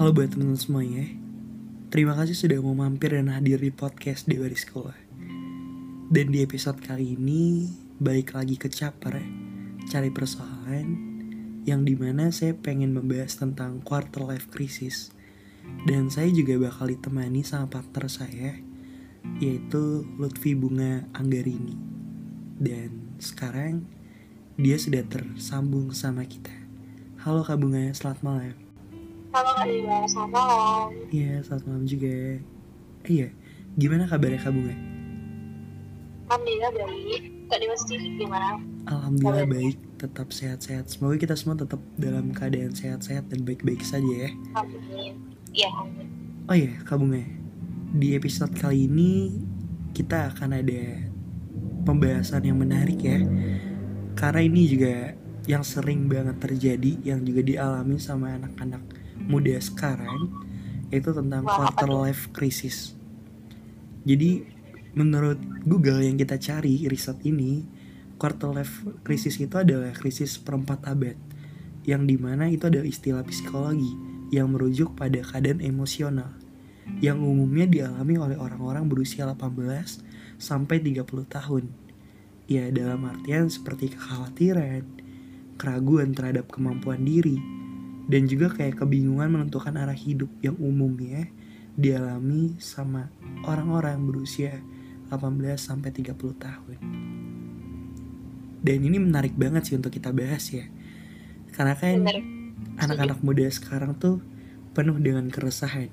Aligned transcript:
Halo 0.00 0.16
buat 0.16 0.32
teman-teman 0.32 0.56
semuanya. 0.56 1.04
Terima 1.92 2.16
kasih 2.16 2.32
sudah 2.32 2.56
mau 2.64 2.72
mampir 2.72 3.12
dan 3.12 3.28
hadir 3.28 3.60
di 3.60 3.68
podcast 3.68 4.24
Dewa 4.24 4.48
di 4.48 4.56
Sekolah. 4.56 4.96
Dan 6.08 6.32
di 6.32 6.40
episode 6.40 6.80
kali 6.80 7.20
ini, 7.20 7.68
balik 8.00 8.32
lagi 8.32 8.56
ke 8.56 8.72
ya. 8.72 8.88
Cari 9.92 10.08
persoalan 10.08 10.88
yang 11.68 11.84
di 11.84 12.00
mana 12.00 12.32
saya 12.32 12.56
pengen 12.56 12.96
membahas 12.96 13.36
tentang 13.44 13.84
quarter 13.84 14.24
life 14.24 14.48
crisis. 14.48 15.12
Dan 15.84 16.08
saya 16.08 16.32
juga 16.32 16.56
bakal 16.56 16.96
ditemani 16.96 17.44
sama 17.44 17.68
partner 17.68 18.08
saya, 18.08 18.56
yaitu 19.36 20.08
Lutfi 20.16 20.56
Bunga 20.56 21.04
Anggarini. 21.12 21.76
Dan 22.56 23.20
sekarang, 23.20 23.84
dia 24.56 24.80
sudah 24.80 25.04
tersambung 25.04 25.92
sama 25.92 26.24
kita. 26.24 26.56
Halo 27.20 27.44
Kak 27.44 27.60
Bunga, 27.60 27.92
selamat 27.92 28.24
malam. 28.24 28.69
Halo 29.30 29.54
Kak 29.54 29.62
Dewa, 29.70 30.02
selamat 30.10 30.30
malam. 30.34 30.90
Iya, 31.14 31.38
selamat 31.46 31.64
malam 31.70 31.84
juga. 31.86 32.14
Eh, 33.06 33.10
iya, 33.14 33.28
gimana 33.78 34.10
kabarnya 34.10 34.42
Kak 34.42 34.50
Bunga? 34.50 34.74
Alhamdulillah 36.26 36.72
baik. 36.74 37.22
Kak 37.46 37.58
Dewa 37.62 37.76
sendiri 37.78 38.06
gimana? 38.18 38.58
Alhamdulillah 38.90 39.46
baik, 39.46 39.78
tetap 40.02 40.34
sehat-sehat. 40.34 40.90
Semoga 40.90 41.14
kita 41.14 41.38
semua 41.38 41.54
tetap 41.54 41.78
dalam 41.94 42.34
keadaan 42.34 42.74
sehat-sehat 42.74 43.30
dan 43.30 43.46
baik-baik 43.46 43.86
saja 43.86 44.10
ya. 44.26 44.30
Amin. 44.58 45.14
Iya, 45.54 45.70
amin. 45.78 46.06
Oh 46.50 46.56
iya, 46.58 46.74
Kak 46.82 46.98
Bunga. 46.98 47.22
Di 47.94 48.18
episode 48.18 48.50
kali 48.58 48.90
ini 48.90 49.30
kita 49.94 50.34
akan 50.34 50.58
ada 50.58 51.06
pembahasan 51.86 52.50
yang 52.50 52.58
menarik 52.58 52.98
ya. 52.98 53.22
Karena 54.18 54.42
ini 54.42 54.66
juga 54.66 55.14
yang 55.46 55.62
sering 55.62 56.10
banget 56.10 56.34
terjadi, 56.42 57.14
yang 57.14 57.22
juga 57.22 57.46
dialami 57.46 57.94
sama 58.02 58.34
anak-anak 58.34 58.99
muda 59.26 59.56
sekarang, 59.60 60.32
yaitu 60.88 61.12
tentang 61.12 61.44
Wah, 61.44 61.56
quarter 61.56 61.90
life 61.90 62.32
crisis. 62.32 62.94
Jadi 64.08 64.44
menurut 64.96 65.38
Google 65.66 66.02
yang 66.02 66.16
kita 66.16 66.40
cari 66.40 66.88
riset 66.88 67.20
ini, 67.26 67.64
quarter 68.16 68.52
life 68.52 68.84
crisis 69.04 69.36
itu 69.40 69.60
adalah 69.60 69.92
krisis 69.92 70.40
perempat 70.40 70.88
abad, 70.88 71.16
yang 71.84 72.04
di 72.08 72.16
mana 72.16 72.48
itu 72.48 72.68
adalah 72.68 72.88
istilah 72.88 73.24
psikologi 73.24 73.92
yang 74.30 74.50
merujuk 74.54 74.94
pada 74.94 75.20
keadaan 75.20 75.58
emosional 75.58 76.40
yang 76.98 77.22
umumnya 77.22 77.70
dialami 77.70 78.18
oleh 78.18 78.34
orang-orang 78.34 78.90
berusia 78.90 79.22
18 79.30 80.02
sampai 80.42 80.82
30 80.82 81.06
tahun. 81.30 81.64
Ya 82.50 82.66
dalam 82.74 83.06
artian 83.06 83.46
seperti 83.46 83.94
kekhawatiran, 83.94 84.82
keraguan 85.54 86.10
terhadap 86.10 86.50
kemampuan 86.50 87.06
diri, 87.06 87.38
dan 88.10 88.26
juga 88.26 88.50
kayak 88.50 88.82
kebingungan 88.82 89.30
menentukan 89.30 89.78
arah 89.78 89.94
hidup 89.94 90.26
yang 90.42 90.58
umumnya 90.58 91.30
dialami 91.78 92.58
sama 92.58 93.06
orang-orang 93.46 94.02
berusia 94.02 94.58
18 95.14 95.54
sampai 95.54 95.94
30 95.94 96.18
tahun. 96.18 96.78
Dan 98.60 98.78
ini 98.82 98.98
menarik 98.98 99.38
banget 99.38 99.70
sih 99.70 99.78
untuk 99.78 99.94
kita 99.94 100.10
bahas 100.10 100.42
ya. 100.50 100.66
Karena 101.54 101.78
kan 101.78 102.02
anak-anak 102.82 103.22
muda 103.22 103.46
sekarang 103.46 103.94
tuh 103.94 104.18
penuh 104.74 104.98
dengan 104.98 105.30
keresahan, 105.30 105.88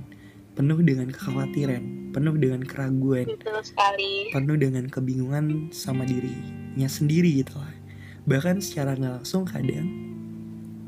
penuh 0.57 0.81
dengan 0.81 1.13
kekhawatiran, 1.13 2.11
penuh 2.17 2.35
dengan 2.35 2.65
keraguan, 2.65 3.29
Betul 3.29 3.61
sekali. 3.61 4.33
penuh 4.33 4.57
dengan 4.57 4.89
kebingungan 4.89 5.69
sama 5.69 6.01
dirinya 6.01 6.89
sendiri 6.89 7.45
gitu 7.45 7.61
lah. 7.61 7.77
Bahkan 8.25 8.59
secara 8.59 8.97
nggak 8.97 9.23
langsung 9.23 9.47
kadang 9.47 10.06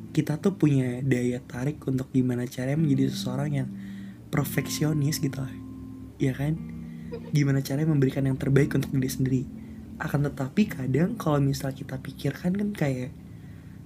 kita 0.09 0.41
tuh 0.41 0.57
punya 0.57 1.05
daya 1.05 1.37
tarik 1.45 1.81
untuk 1.85 2.09
gimana 2.09 2.49
caranya 2.49 2.81
menjadi 2.81 3.13
seseorang 3.13 3.49
yang 3.53 3.69
perfeksionis 4.33 5.21
gitu 5.21 5.41
lah. 5.41 5.53
Ya 6.17 6.33
kan? 6.33 6.57
Gimana 7.33 7.61
caranya 7.61 7.89
memberikan 7.93 8.25
yang 8.25 8.37
terbaik 8.37 8.73
untuk 8.73 8.89
diri 8.93 9.09
sendiri. 9.09 9.43
Akan 10.01 10.25
tetapi 10.25 10.69
kadang 10.69 11.17
kalau 11.19 11.37
misal 11.37 11.73
kita 11.75 12.01
pikirkan 12.01 12.55
kan 12.57 12.69
kayak 12.73 13.11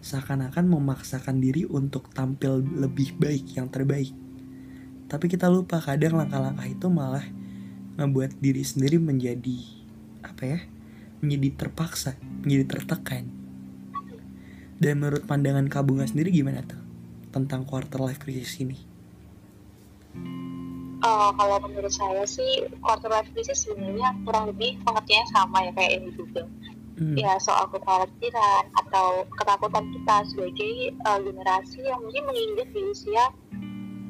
seakan-akan 0.03 0.67
memaksakan 0.67 1.39
diri 1.39 1.63
untuk 1.63 2.11
tampil 2.11 2.59
lebih 2.59 3.15
baik 3.15 3.55
yang 3.55 3.71
terbaik. 3.71 4.11
Tapi 5.07 5.25
kita 5.31 5.47
lupa 5.47 5.79
kadang 5.79 6.19
langkah-langkah 6.19 6.67
itu 6.67 6.87
malah 6.91 7.23
ngebuat 7.99 8.39
diri 8.39 8.63
sendiri 8.63 8.99
menjadi 8.99 9.59
apa 10.23 10.43
ya? 10.43 10.59
Menjadi 11.23 11.67
terpaksa, 11.67 12.19
menjadi 12.43 12.79
tertekan. 12.79 13.42
Dan 14.83 14.99
menurut 14.99 15.23
pandangan 15.23 15.71
Kabunga 15.71 16.03
sendiri 16.03 16.27
gimana 16.27 16.59
tuh 16.59 16.75
tentang 17.31 17.63
quarter 17.63 18.03
life 18.03 18.19
crisis 18.19 18.59
ini? 18.59 18.75
Eh, 21.03 21.31
kalau 21.39 21.57
menurut 21.63 21.91
saya 21.91 22.27
sih 22.27 22.67
quarter 22.83 23.07
life 23.07 23.31
crisis 23.31 23.63
sebenarnya 23.63 24.11
kurang 24.27 24.51
lebih 24.51 24.75
pengertiannya 24.83 25.27
sama 25.31 25.57
ya 25.63 25.71
kayak 25.71 25.91
ini 26.03 26.09
juga. 26.19 26.43
Hmm, 26.99 27.15
Ya 27.15 27.39
soal 27.39 27.71
kekhawatiran 27.71 28.63
atau 28.75 29.23
ketakutan 29.39 29.87
kita 29.95 30.15
sebagai 30.27 30.73
eh, 30.91 31.19
generasi 31.23 31.79
yang 31.87 32.03
mungkin 32.03 32.23
menginjak 32.27 32.67
di 32.75 32.81
usia 32.83 33.31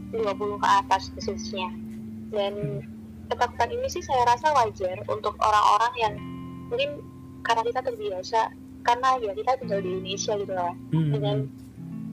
20 0.09 0.57
ke 0.57 0.67
atas 0.69 1.13
khususnya. 1.13 1.69
Dan 2.33 2.81
ketakutan 3.29 3.69
ini 3.69 3.85
sih 3.93 4.01
saya 4.01 4.25
rasa 4.25 4.49
wajar 4.57 5.05
untuk 5.05 5.37
orang-orang 5.37 5.93
yang 6.01 6.13
mungkin 6.73 6.97
karena 7.45 7.61
kita 7.61 7.81
terbiasa 7.85 8.53
karena 8.83 9.17
ya 9.23 9.31
kita 9.31 9.51
tinggal 9.63 9.79
di 9.79 9.89
Indonesia 9.95 10.33
gitu 10.35 10.53
lah 10.53 10.73
hmm, 10.91 11.11
dengan 11.11 11.37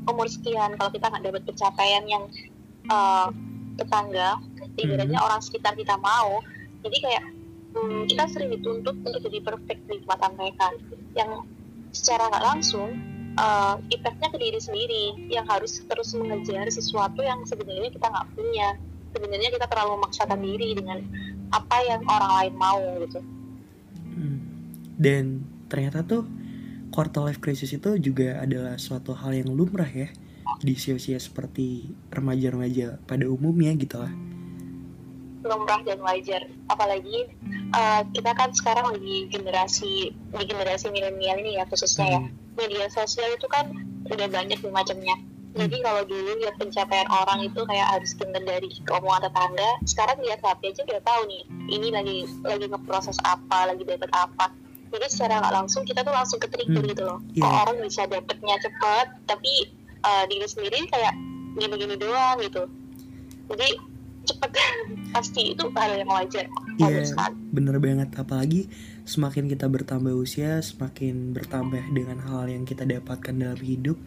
umur 0.07 0.27
sekian 0.31 0.79
kalau 0.79 0.91
kita 0.91 1.07
nggak 1.11 1.25
dapat 1.27 1.43
pencapaian 1.45 2.05
yang 2.07 2.25
eh, 2.89 3.29
tetangga 3.77 4.39
ibaratnya 4.81 5.21
orang 5.21 5.41
sekitar 5.45 5.77
kita 5.77 5.99
mau 6.01 6.41
jadi 6.81 6.97
kayak 7.05 7.25
hmm, 7.75 8.03
kita 8.11 8.25
sering 8.31 8.51
dituntut 8.55 8.97
untuk 9.05 9.21
jadi 9.21 9.39
perfect 9.43 9.83
di 9.87 10.03
mata 10.05 10.31
mereka. 10.35 10.73
Yang 11.15 11.47
secara 11.91 12.31
nggak 12.31 12.45
langsung 12.45 12.91
eh, 13.37 13.75
impactnya 13.95 14.29
ke 14.33 14.39
diri 14.39 14.61
sendiri 14.61 15.05
yang 15.31 15.47
harus 15.47 15.83
terus 15.85 16.15
mengejar 16.17 16.67
sesuatu 16.71 17.21
yang 17.23 17.45
sebenarnya 17.47 17.91
kita 17.93 18.07
nggak 18.09 18.29
punya. 18.35 18.69
Sebenarnya 19.11 19.51
kita 19.51 19.67
terlalu 19.67 19.99
memaksakan 19.99 20.39
diri 20.39 20.69
dengan 20.79 20.99
apa 21.51 21.77
yang 21.83 22.01
orang 22.07 22.33
lain 22.39 22.55
mau 22.55 22.83
gitu. 23.03 23.21
Hmm. 24.15 24.39
Dan 25.01 25.25
ternyata 25.67 26.07
tuh 26.07 26.23
quarter 27.01 27.25
life 27.25 27.41
crisis 27.41 27.73
itu 27.73 27.97
juga 27.97 28.45
adalah 28.45 28.77
suatu 28.77 29.17
hal 29.17 29.33
yang 29.33 29.49
lumrah 29.57 29.89
ya 29.89 30.13
di 30.61 30.77
usia-usia 30.77 31.17
seperti 31.17 31.89
remaja-remaja 32.13 33.01
pada 33.09 33.25
umumnya 33.25 33.73
gitu 33.73 33.97
lah. 34.05 34.13
lumrah 35.41 35.81
dan 35.89 35.97
wajar. 36.05 36.45
Apalagi 36.69 37.25
eh, 37.73 38.03
kita 38.13 38.37
kan 38.37 38.53
sekarang 38.53 38.93
lagi 38.93 39.33
generasi 39.33 40.13
di 40.13 40.45
generasi 40.45 40.93
milenial 40.93 41.41
ini 41.41 41.57
ya 41.57 41.65
khususnya 41.65 42.05
ya. 42.05 42.21
Hmm. 42.21 42.37
media 42.61 42.85
sosial 42.93 43.33
itu 43.33 43.49
kan 43.49 43.73
udah 44.05 44.29
banyak 44.29 44.61
macamnya. 44.69 45.17
Jadi 45.57 45.81
kalau 45.81 46.05
dulu 46.05 46.37
lihat 46.45 46.61
pencapaian 46.61 47.09
orang 47.09 47.49
itu 47.49 47.65
kayak 47.65 47.97
harus 47.97 48.13
dengar 48.21 48.45
dari 48.45 48.69
omongan 48.93 49.33
tetangga 49.33 49.71
sekarang 49.89 50.21
lihat 50.21 50.45
HP 50.45 50.61
aja 50.77 50.83
udah 50.85 51.01
tahu 51.03 51.23
nih 51.27 51.43
ini 51.73 51.89
lagi 51.91 52.17
lagi 52.45 52.67
ngeproses 52.71 53.19
apa 53.27 53.73
lagi 53.73 53.83
dapat 53.83 54.13
apa 54.15 54.53
jadi 54.91 55.07
secara 55.07 55.39
nggak 55.39 55.55
langsung 55.55 55.83
kita 55.83 56.01
tuh 56.01 56.11
langsung 56.11 56.37
ke 56.37 56.47
trigger 56.47 56.79
Hmm. 56.79 56.91
gitu 56.91 57.03
loh 57.03 57.19
Iya. 57.31 57.43
kok 57.43 57.55
orang 57.65 57.77
bisa 57.81 58.03
dapetnya 58.05 58.55
cepet 58.59 59.07
tapi 59.25 59.53
eh, 60.01 60.25
diri 60.27 60.47
sendiri 60.47 60.79
kayak 60.87 61.15
gini-gini 61.53 61.95
doang 61.95 62.37
gitu 62.39 62.63
jadi 63.47 63.69
cepet 64.23 64.51
pasti 65.15 65.43
itu 65.53 65.65
hal 65.71 65.91
yang 65.97 66.09
wajar 66.09 66.47
Iya, 66.77 67.05
sekali 67.05 67.35
bener 67.51 67.77
banget. 67.77 68.09
Apalagi 68.15 68.71
semakin 69.05 69.45
kita 69.47 69.67
bertambah 69.67 70.15
usia, 70.15 70.61
semakin 70.61 71.35
bertambah 71.35 71.83
dengan 71.91 72.23
hal 72.23 72.47
yang 72.47 72.65
kita 72.65 72.83
dapatkan 72.83 73.35
dalam 73.35 73.59
hidup, 73.59 74.01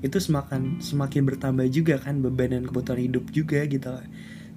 itu 0.00 0.16
semakin 0.16 0.80
semakin 0.80 1.22
bertambah 1.22 1.66
juga 1.68 2.00
kan 2.00 2.18
beban 2.18 2.50
dan 2.50 2.64
kebutuhan 2.64 2.98
hidup 2.98 3.30
juga 3.30 3.62
gitu 3.62 3.94
lah. 3.94 4.02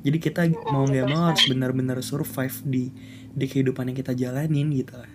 Jadi 0.02 0.18
kita 0.18 0.42
mau 0.66 0.82
nggak 0.84 1.06
mau 1.06 1.30
harus 1.30 1.46
benar-benar 1.46 2.00
survive 2.02 2.58
di 2.64 2.90
di 3.30 3.46
kehidupan 3.46 3.92
yang 3.92 3.98
kita 3.98 4.16
jalanin 4.16 4.72
gitu 4.72 4.98
lah. 4.98 5.10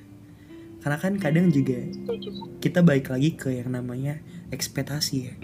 Karena 0.85 1.01
kan 1.01 1.17
kadang 1.17 1.49
juga 1.49 1.81
kita 2.61 2.85
balik 2.85 3.09
lagi 3.09 3.33
ke 3.33 3.57
yang 3.57 3.73
namanya 3.73 4.21
ekspektasi 4.53 5.17
ya. 5.17 5.35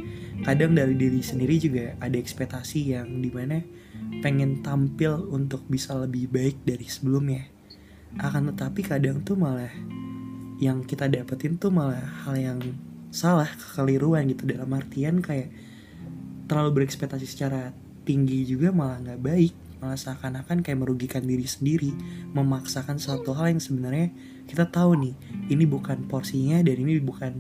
Kadang 0.45 0.77
dari 0.77 0.93
diri 1.01 1.25
sendiri 1.25 1.57
juga 1.57 1.97
ada 1.97 2.21
ekspektasi 2.21 2.93
yang 2.93 3.25
di 3.25 3.33
mana 3.33 3.65
pengen 4.21 4.61
tampil 4.61 5.17
untuk 5.33 5.65
bisa 5.65 5.97
lebih 5.97 6.29
baik 6.29 6.61
dari 6.69 6.85
sebelumnya. 6.85 7.49
Akan 8.21 8.53
tetapi 8.53 8.85
kadang 8.85 9.25
tuh 9.25 9.41
malah 9.41 9.73
yang 10.61 10.85
kita 10.85 11.09
dapetin 11.09 11.57
tuh 11.57 11.73
malah 11.73 12.05
hal 12.29 12.37
yang 12.37 12.61
salah, 13.09 13.49
kekeliruan 13.49 14.29
gitu 14.29 14.45
dalam 14.45 14.69
artian 14.77 15.25
kayak 15.25 15.49
terlalu 16.53 16.85
berekspektasi 16.85 17.25
secara 17.25 17.73
tinggi 18.05 18.45
juga 18.45 18.77
malah 18.77 19.01
nggak 19.01 19.23
baik 19.25 19.55
malah 19.81 19.97
seakan-akan 19.97 20.61
kayak 20.61 20.79
merugikan 20.79 21.25
diri 21.25 21.49
sendiri 21.49 21.91
memaksakan 22.37 23.01
suatu 23.01 23.33
hal 23.33 23.57
yang 23.57 23.63
sebenarnya 23.65 24.13
kita 24.45 24.69
tahu 24.69 24.95
nih 25.01 25.15
ini 25.49 25.65
bukan 25.65 26.05
porsinya 26.05 26.61
dan 26.61 26.77
ini 26.77 27.01
bukan 27.01 27.33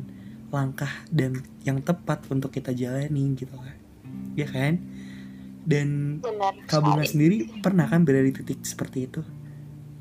langkah 0.50 0.90
dan 1.08 1.38
yang 1.62 1.78
tepat 1.81 2.26
untuk 2.28 2.50
kita 2.50 2.75
jalani 2.75 3.38
gitu 3.38 3.54
kan. 3.54 3.76
Ya 4.34 4.46
kan? 4.50 4.82
Dan 5.62 6.19
sekali. 6.66 7.06
sendiri 7.06 7.37
pernah 7.62 7.87
kan 7.87 8.02
berada 8.02 8.26
di 8.26 8.34
titik 8.34 8.66
seperti 8.66 9.06
itu? 9.06 9.22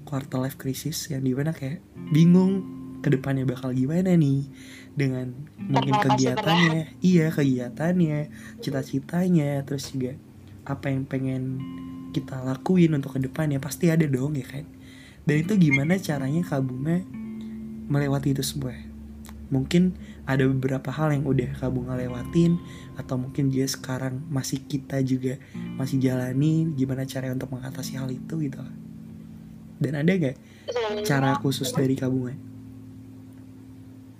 Quarter 0.09 0.41
life 0.41 0.57
crisis 0.57 1.13
yang 1.13 1.21
di 1.21 1.37
mana 1.37 1.53
kayak 1.53 1.85
bingung 2.09 2.65
ke 3.05 3.13
depannya 3.13 3.45
bakal 3.45 3.69
gimana 3.71 4.17
nih? 4.17 4.49
Dengan 4.97 5.31
mungkin 5.61 5.93
kegiatannya 6.01 6.97
iya 7.05 7.29
kegiatannya 7.29 8.19
cita-citanya 8.59 9.61
terus 9.63 9.93
juga 9.93 10.17
apa 10.69 10.93
yang 10.93 11.03
pengen 11.09 11.57
kita 12.13 12.41
lakuin 12.45 12.93
untuk 12.93 13.17
ke 13.17 13.19
depannya 13.25 13.57
pasti 13.57 13.89
ada 13.89 14.05
dong 14.05 14.37
ya 14.37 14.45
kan? 14.45 14.65
Dan 15.25 15.45
itu 15.45 15.57
gimana 15.57 15.97
caranya 15.97 16.41
Kak 16.45 16.61
Bunga 16.61 17.01
melewati 17.89 18.37
itu 18.37 18.45
semua? 18.45 18.73
Mungkin 19.49 19.97
ada 20.29 20.45
beberapa 20.45 20.93
hal 20.93 21.09
yang 21.09 21.25
udah 21.25 21.57
Kak 21.57 21.73
Bunga 21.73 21.97
lewatin 21.97 22.61
atau 22.97 23.17
mungkin 23.17 23.49
dia 23.49 23.65
sekarang 23.65 24.21
masih 24.29 24.61
kita 24.69 25.01
juga 25.01 25.41
masih 25.77 25.97
jalani 25.97 26.69
gimana 26.77 27.05
caranya 27.09 27.33
untuk 27.33 27.57
mengatasi 27.57 27.97
hal 27.97 28.09
itu 28.13 28.37
gitu. 28.45 28.61
Dan 29.81 29.97
ada 29.97 30.11
gak 30.13 30.37
cara 31.01 31.33
khusus 31.41 31.73
dari 31.73 31.97
Kak 31.97 32.13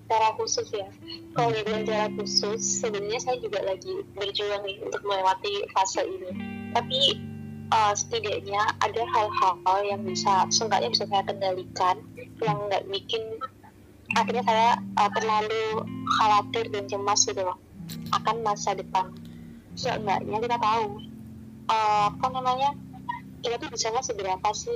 Bunga? 0.10 0.18
cara 0.18 0.30
khusus 0.34 0.68
ya. 0.74 0.90
Kalau 1.38 1.50
dibilang 1.54 1.86
cara 1.86 2.08
khusus 2.18 2.82
sebenarnya 2.82 3.22
saya 3.22 3.38
juga 3.38 3.62
lagi 3.62 3.94
berjuang 4.18 4.66
nih 4.66 4.82
untuk 4.82 5.02
melewati 5.06 5.70
fase 5.78 6.02
ini. 6.02 6.32
Tapi 6.74 7.00
uh, 7.70 7.94
setidaknya 7.94 8.62
ada 8.82 9.04
hal-hal 9.06 9.80
yang 9.86 10.02
bisa 10.02 10.50
seenggaknya 10.50 10.90
bisa 10.90 11.06
saya 11.06 11.24
kendalikan 11.30 12.02
yang 12.42 12.58
nggak 12.68 12.90
bikin 12.90 13.22
akhirnya 14.18 14.42
saya 14.42 14.70
uh, 14.98 15.10
terlalu 15.14 15.86
khawatir 16.18 16.66
dan 16.74 16.90
cemas 16.90 17.30
gitu 17.30 17.46
loh 17.46 17.62
akan 18.10 18.42
masa 18.42 18.74
depan. 18.74 19.14
Seenggaknya 19.78 20.42
kita 20.42 20.58
tahu 20.58 21.06
uh, 21.70 22.10
apa 22.10 22.28
namanya 22.34 22.74
kita 23.46 23.62
tuh 23.62 23.70
bisanya 23.70 24.02
seberapa 24.02 24.50
sih? 24.58 24.74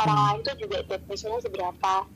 Orang 0.00 0.16
lain 0.16 0.38
tuh 0.48 0.56
juga 0.56 0.80
bisanya 1.04 1.44
seberapa 1.44 2.08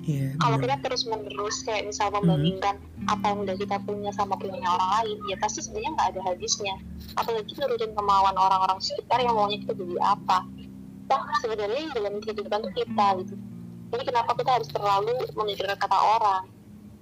Iya, 0.00 0.32
kalau 0.40 0.56
kita 0.56 0.80
terus 0.80 1.04
menerus 1.04 1.60
kayak 1.60 1.84
misal 1.92 2.08
membandingkan 2.08 2.80
apa 3.04 3.24
yang 3.36 3.44
udah 3.44 3.56
kita 3.60 3.76
punya 3.84 4.08
sama 4.16 4.32
punya 4.40 4.56
orang 4.64 4.90
lain 5.00 5.18
ya 5.28 5.36
pasti 5.36 5.60
sebenarnya 5.60 5.92
nggak 5.92 6.08
ada 6.16 6.20
habisnya. 6.32 6.74
Apalagi 7.20 7.52
nurutin 7.60 7.92
kemauan 7.92 8.32
orang-orang 8.32 8.80
sekitar 8.80 9.20
yang 9.20 9.36
maunya 9.36 9.60
kita 9.60 9.76
jadi 9.76 9.96
apa. 10.00 10.48
Toh 11.04 11.22
sebenarnya 11.44 11.80
yang 11.84 11.92
dalam 11.92 12.14
kehidupan 12.24 12.58
tuh 12.64 12.72
kita 12.72 13.06
gitu. 13.20 13.34
Jadi 13.90 14.02
kenapa 14.08 14.30
kita 14.38 14.50
harus 14.56 14.68
terlalu 14.72 15.12
memikirkan 15.36 15.76
kata 15.76 15.98
orang? 15.98 16.42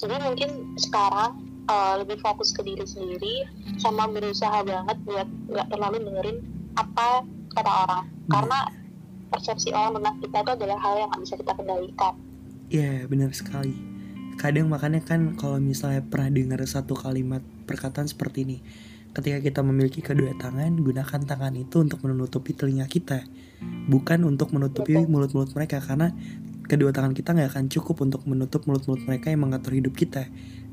Jadi 0.02 0.14
mungkin 0.18 0.50
sekarang 0.82 1.30
eh, 1.70 1.94
lebih 2.02 2.18
fokus 2.18 2.50
ke 2.50 2.66
diri 2.66 2.82
sendiri 2.82 3.46
sama 3.78 4.10
berusaha 4.10 4.58
banget 4.66 4.96
buat 5.06 5.28
nggak 5.54 5.66
terlalu 5.70 5.96
dengerin 6.02 6.38
apa 6.74 7.22
kata 7.54 7.72
orang. 7.86 8.04
Karena 8.26 8.58
persepsi 9.30 9.70
orang 9.70 10.02
tentang 10.02 10.16
kita 10.18 10.36
itu 10.42 10.50
adalah 10.58 10.78
hal 10.82 10.94
yang 10.98 11.08
nggak 11.14 11.22
bisa 11.22 11.34
kita 11.38 11.52
kendalikan 11.54 12.14
Iya, 12.68 13.08
benar 13.08 13.32
sekali. 13.32 13.72
Kadang 14.36 14.68
makanya 14.68 15.00
kan 15.00 15.34
kalau 15.40 15.56
misalnya 15.56 16.04
pernah 16.04 16.28
dengar 16.28 16.60
satu 16.68 16.92
kalimat 16.92 17.40
perkataan 17.64 18.04
seperti 18.12 18.44
ini. 18.44 18.58
Ketika 19.16 19.40
kita 19.40 19.60
memiliki 19.64 20.04
kedua 20.04 20.36
tangan, 20.36 20.76
gunakan 20.76 21.20
tangan 21.24 21.56
itu 21.56 21.80
untuk 21.80 22.04
menutupi 22.04 22.52
telinga 22.52 22.84
kita. 22.84 23.24
Bukan 23.88 24.22
untuk 24.28 24.52
menutupi 24.52 25.00
mulut-mulut 25.00 25.56
mereka 25.56 25.80
karena 25.80 26.12
kedua 26.68 26.92
tangan 26.92 27.16
kita 27.16 27.32
nggak 27.32 27.56
akan 27.56 27.64
cukup 27.72 28.04
untuk 28.04 28.28
menutup 28.28 28.68
mulut-mulut 28.68 29.00
mereka 29.08 29.32
yang 29.32 29.48
mengatur 29.48 29.72
hidup 29.72 29.96
kita. 29.96 30.28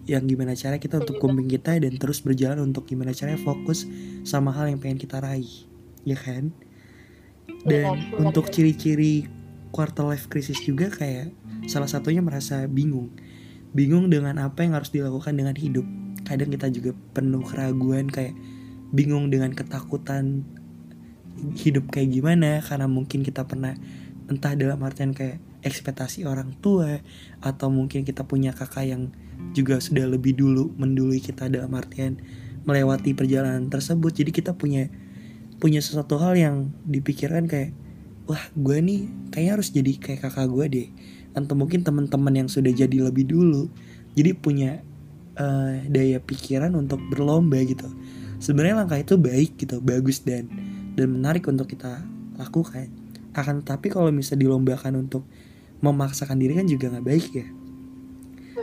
Yang 0.06 0.36
gimana 0.36 0.52
cara 0.54 0.76
kita 0.78 1.00
untuk 1.00 1.18
kumping 1.24 1.48
kita 1.48 1.80
dan 1.80 1.96
terus 1.96 2.22
berjalan 2.22 2.60
untuk 2.60 2.86
gimana 2.86 3.16
caranya 3.16 3.40
fokus 3.40 3.88
sama 4.28 4.52
hal 4.52 4.68
yang 4.68 4.84
pengen 4.84 5.00
kita 5.00 5.24
raih. 5.24 5.66
Ya 6.04 6.20
kan? 6.20 6.52
Dan 7.64 8.14
untuk 8.20 8.52
ciri-ciri 8.52 9.32
quarter 9.72 10.06
life 10.06 10.30
crisis 10.30 10.62
juga 10.62 10.92
kayak 10.94 11.34
salah 11.66 11.90
satunya 11.90 12.22
merasa 12.22 12.66
bingung. 12.70 13.14
Bingung 13.76 14.08
dengan 14.08 14.40
apa 14.40 14.64
yang 14.64 14.78
harus 14.78 14.90
dilakukan 14.90 15.36
dengan 15.36 15.54
hidup. 15.54 15.84
Kadang 16.26 16.50
kita 16.50 16.72
juga 16.72 16.96
penuh 17.14 17.44
keraguan 17.44 18.08
kayak 18.08 18.34
bingung 18.96 19.28
dengan 19.30 19.52
ketakutan 19.52 20.48
hidup 21.60 21.92
kayak 21.92 22.16
gimana 22.16 22.64
karena 22.64 22.88
mungkin 22.88 23.22
kita 23.22 23.44
pernah 23.44 23.76
entah 24.32 24.56
dalam 24.58 24.80
artian 24.82 25.12
kayak 25.12 25.38
ekspektasi 25.62 26.26
orang 26.26 26.56
tua 26.62 27.02
atau 27.42 27.68
mungkin 27.70 28.08
kita 28.08 28.26
punya 28.26 28.54
kakak 28.54 28.88
yang 28.88 29.12
juga 29.52 29.82
sudah 29.82 30.08
lebih 30.08 30.38
dulu 30.38 30.72
mendului 30.80 31.20
kita 31.20 31.52
dalam 31.52 31.74
artian 31.76 32.18
melewati 32.66 33.14
perjalanan 33.14 33.68
tersebut 33.70 34.16
jadi 34.16 34.32
kita 34.32 34.52
punya 34.58 34.90
punya 35.60 35.84
sesuatu 35.84 36.18
hal 36.18 36.38
yang 36.38 36.56
dipikirkan 36.88 37.46
kayak 37.46 37.76
wah 38.26 38.42
gue 38.58 38.78
nih 38.82 39.02
kayaknya 39.30 39.52
harus 39.60 39.70
jadi 39.74 39.92
kayak 40.02 40.20
kakak 40.30 40.48
gue 40.50 40.66
deh 40.72 40.90
atau 41.36 41.54
mungkin 41.54 41.84
teman-teman 41.84 42.34
yang 42.34 42.50
sudah 42.50 42.72
jadi 42.72 43.12
lebih 43.12 43.28
dulu 43.28 43.68
jadi 44.16 44.32
punya 44.34 44.80
eh, 45.36 45.84
daya 45.92 46.18
pikiran 46.24 46.72
untuk 46.74 47.04
berlomba 47.12 47.60
gitu. 47.62 47.86
Sebenarnya 48.40 48.84
langkah 48.84 49.00
itu 49.00 49.20
baik 49.20 49.60
gitu 49.60 49.84
bagus 49.84 50.24
dan 50.24 50.48
dan 50.96 51.12
menarik 51.12 51.44
untuk 51.52 51.68
kita 51.68 52.02
lakukan. 52.40 52.88
Akan 53.36 53.62
tapi 53.62 53.92
kalau 53.92 54.10
misalnya 54.16 54.48
dilombakan 54.48 54.96
untuk 55.08 55.28
memaksakan 55.84 56.40
diri 56.40 56.56
kan 56.56 56.66
juga 56.66 56.88
nggak 56.96 57.06
baik 57.06 57.28
ya. 57.36 57.48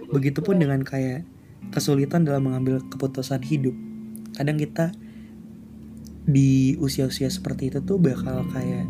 Begitupun 0.09 0.57
dengan 0.57 0.81
kayak 0.81 1.29
kesulitan 1.71 2.25
dalam 2.25 2.49
mengambil 2.49 2.81
keputusan 2.89 3.45
hidup. 3.45 3.77
Kadang 4.33 4.57
kita 4.57 4.97
di 6.25 6.79
usia-usia 6.81 7.29
seperti 7.29 7.69
itu 7.69 7.85
tuh 7.85 8.01
bakal 8.01 8.47
kayak 8.55 8.89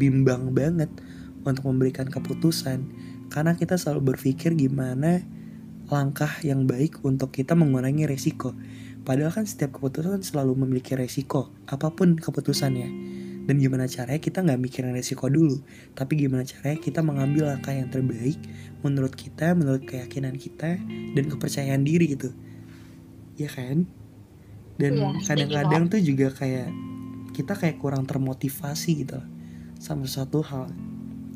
bimbang 0.00 0.56
banget 0.56 0.88
untuk 1.44 1.68
memberikan 1.68 2.08
keputusan. 2.08 2.84
Karena 3.28 3.56
kita 3.56 3.76
selalu 3.76 4.14
berpikir 4.14 4.56
gimana 4.56 5.24
langkah 5.92 6.40
yang 6.40 6.64
baik 6.64 7.04
untuk 7.04 7.32
kita 7.32 7.52
mengurangi 7.52 8.08
resiko. 8.08 8.56
Padahal 9.04 9.36
kan 9.36 9.44
setiap 9.44 9.76
keputusan 9.76 10.24
selalu 10.24 10.64
memiliki 10.64 10.96
resiko 10.96 11.52
apa 11.68 11.92
pun 11.92 12.16
keputusannya. 12.16 12.88
Dan 13.44 13.60
gimana 13.60 13.84
caranya 13.84 14.16
kita 14.16 14.40
nggak 14.40 14.56
mikirin 14.56 14.96
resiko 14.96 15.28
dulu 15.28 15.60
tapi 15.92 16.16
gimana 16.16 16.48
caranya 16.48 16.80
kita 16.80 17.04
mengambil 17.04 17.52
langkah 17.52 17.76
yang 17.76 17.92
terbaik 17.92 18.40
menurut 18.80 19.12
kita 19.12 19.52
menurut 19.52 19.84
keyakinan 19.84 20.40
kita 20.40 20.80
dan 21.12 21.24
kepercayaan 21.28 21.84
diri 21.84 22.16
gitu. 22.16 22.32
Ya 23.36 23.52
kan? 23.52 23.84
Dan 24.80 24.96
Iya, 24.96 25.20
kadang-kadang 25.28 25.92
tuh 25.92 26.00
juga 26.00 26.32
kayak 26.32 26.72
kita 27.36 27.52
kayak 27.52 27.76
kurang 27.82 28.08
termotivasi 28.08 29.04
gitu 29.04 29.20
loh 29.20 29.28
sama 29.76 30.08
suatu 30.08 30.40
hal 30.40 30.70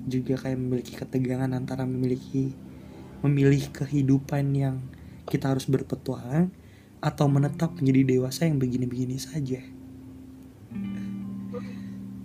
juga 0.08 0.40
kayak 0.40 0.58
memiliki 0.58 0.92
ketegangan 0.96 1.52
antara 1.52 1.84
memiliki 1.84 2.52
memilih 3.20 3.70
kehidupan 3.74 4.54
yang 4.54 4.76
kita 5.28 5.52
harus 5.52 5.68
berpetualang 5.68 6.50
atau 6.98 7.30
menetap 7.30 7.78
menjadi 7.78 8.16
dewasa 8.16 8.48
yang 8.48 8.58
begini-begini 8.58 9.18
saja. 9.20 9.62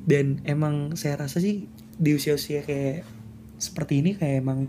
Dan 0.03 0.43
emang 0.43 0.97
saya 0.99 1.23
rasa 1.23 1.39
sih 1.39 1.69
di 1.95 2.11
usia-usia 2.11 2.65
kayak 2.65 3.07
seperti 3.61 4.03
ini 4.03 4.17
kayak 4.17 4.43
emang 4.43 4.67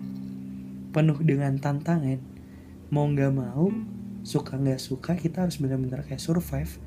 penuh 0.95 1.19
dengan 1.23 1.59
tantangan. 1.59 2.21
Mau 2.95 3.11
nggak 3.11 3.33
mau 3.35 3.73
suka 4.25 4.57
nggak 4.57 4.81
suka 4.81 5.19
kita 5.19 5.49
harus 5.49 5.59
benar-benar 5.59 6.07
kayak 6.07 6.23
survive. 6.23 6.79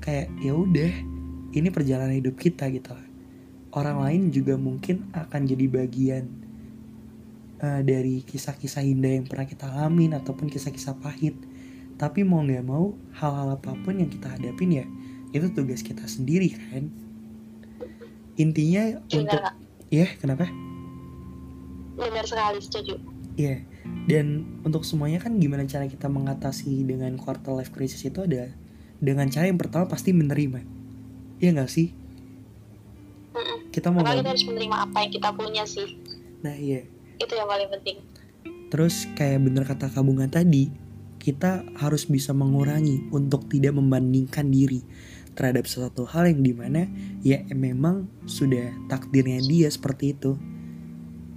Kayak 0.00 0.32
ya 0.40 0.52
udah 0.56 0.92
ini 1.52 1.68
perjalanan 1.72 2.16
hidup 2.16 2.36
kita 2.36 2.68
gitu 2.72 3.05
orang 3.76 4.00
lain 4.00 4.22
juga 4.32 4.56
mungkin 4.56 5.12
akan 5.12 5.44
jadi 5.44 5.68
bagian 5.68 6.24
eh, 7.60 7.80
dari 7.84 8.24
kisah-kisah 8.24 8.80
indah 8.80 9.20
yang 9.20 9.26
pernah 9.28 9.44
kita 9.44 9.68
alamin 9.68 10.16
ataupun 10.16 10.48
kisah-kisah 10.48 10.96
pahit. 10.98 11.36
Tapi 12.00 12.24
mau 12.24 12.40
nggak 12.40 12.64
mau 12.64 12.96
hal-hal 13.20 13.56
apa 13.56 13.72
pun 13.84 14.00
yang 14.00 14.08
kita 14.08 14.32
hadapin 14.32 14.72
ya 14.72 14.84
itu 15.36 15.52
tugas 15.52 15.84
kita 15.84 16.08
sendiri 16.08 16.56
kan? 16.56 16.88
Intinya 18.40 19.00
untuk 19.12 19.28
benar 19.28 19.52
ya 19.92 20.08
kenapa? 20.16 20.48
Benar 21.96 22.24
sekali 22.24 22.60
setuju. 22.60 22.96
Iya, 23.36 23.64
dan 24.08 24.48
untuk 24.64 24.84
semuanya 24.88 25.20
kan 25.20 25.36
gimana 25.36 25.68
cara 25.68 25.84
kita 25.84 26.08
mengatasi 26.08 26.88
dengan 26.88 27.20
quarter 27.20 27.52
life 27.52 27.72
crisis 27.72 28.00
itu 28.00 28.24
ada 28.24 28.48
dengan 28.96 29.28
cara 29.28 29.48
yang 29.48 29.60
pertama 29.60 29.84
pasti 29.88 30.16
menerima. 30.16 30.64
Iya 31.40 31.50
nggak 31.52 31.68
sih? 31.68 31.92
Kita 33.76 33.92
mau 33.92 34.00
Makanya 34.00 34.24
kita 34.24 34.30
harus 34.32 34.46
menerima 34.48 34.76
apa 34.88 34.96
yang 35.04 35.12
kita 35.12 35.28
punya 35.36 35.64
sih. 35.68 36.00
Nah 36.40 36.56
iya, 36.56 36.88
itu 37.20 37.32
yang 37.36 37.44
paling 37.44 37.68
penting. 37.68 38.00
Terus 38.72 39.04
kayak 39.12 39.44
bener 39.44 39.68
kata 39.68 39.92
kabungan 39.92 40.32
tadi, 40.32 40.72
kita 41.20 41.60
harus 41.76 42.08
bisa 42.08 42.32
mengurangi 42.32 43.04
untuk 43.12 43.52
tidak 43.52 43.76
membandingkan 43.76 44.48
diri 44.48 44.80
terhadap 45.36 45.68
sesuatu 45.68 46.08
hal 46.08 46.24
yang 46.24 46.40
di 46.40 46.56
mana 46.56 46.88
ya 47.20 47.44
memang 47.52 48.08
sudah 48.24 48.72
takdirnya 48.88 49.44
dia 49.44 49.68
seperti 49.68 50.16
itu. 50.16 50.40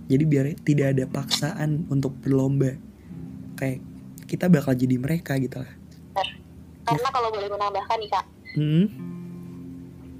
Jadi 0.07 0.23
biar 0.23 0.55
tidak 0.63 0.95
ada 0.95 1.05
paksaan 1.11 1.91
untuk 1.91 2.15
berlomba. 2.23 2.79
Kayak 3.59 3.83
kita 4.31 4.47
bakal 4.47 4.79
jadi 4.79 4.95
mereka 4.95 5.35
gitu 5.43 5.59
lah. 5.59 5.73
karena 6.87 7.09
kalau 7.11 7.29
boleh 7.35 7.51
menambahkan 7.51 7.97
nih 7.99 8.09
kak. 8.09 8.25
Hmm, 8.55 8.85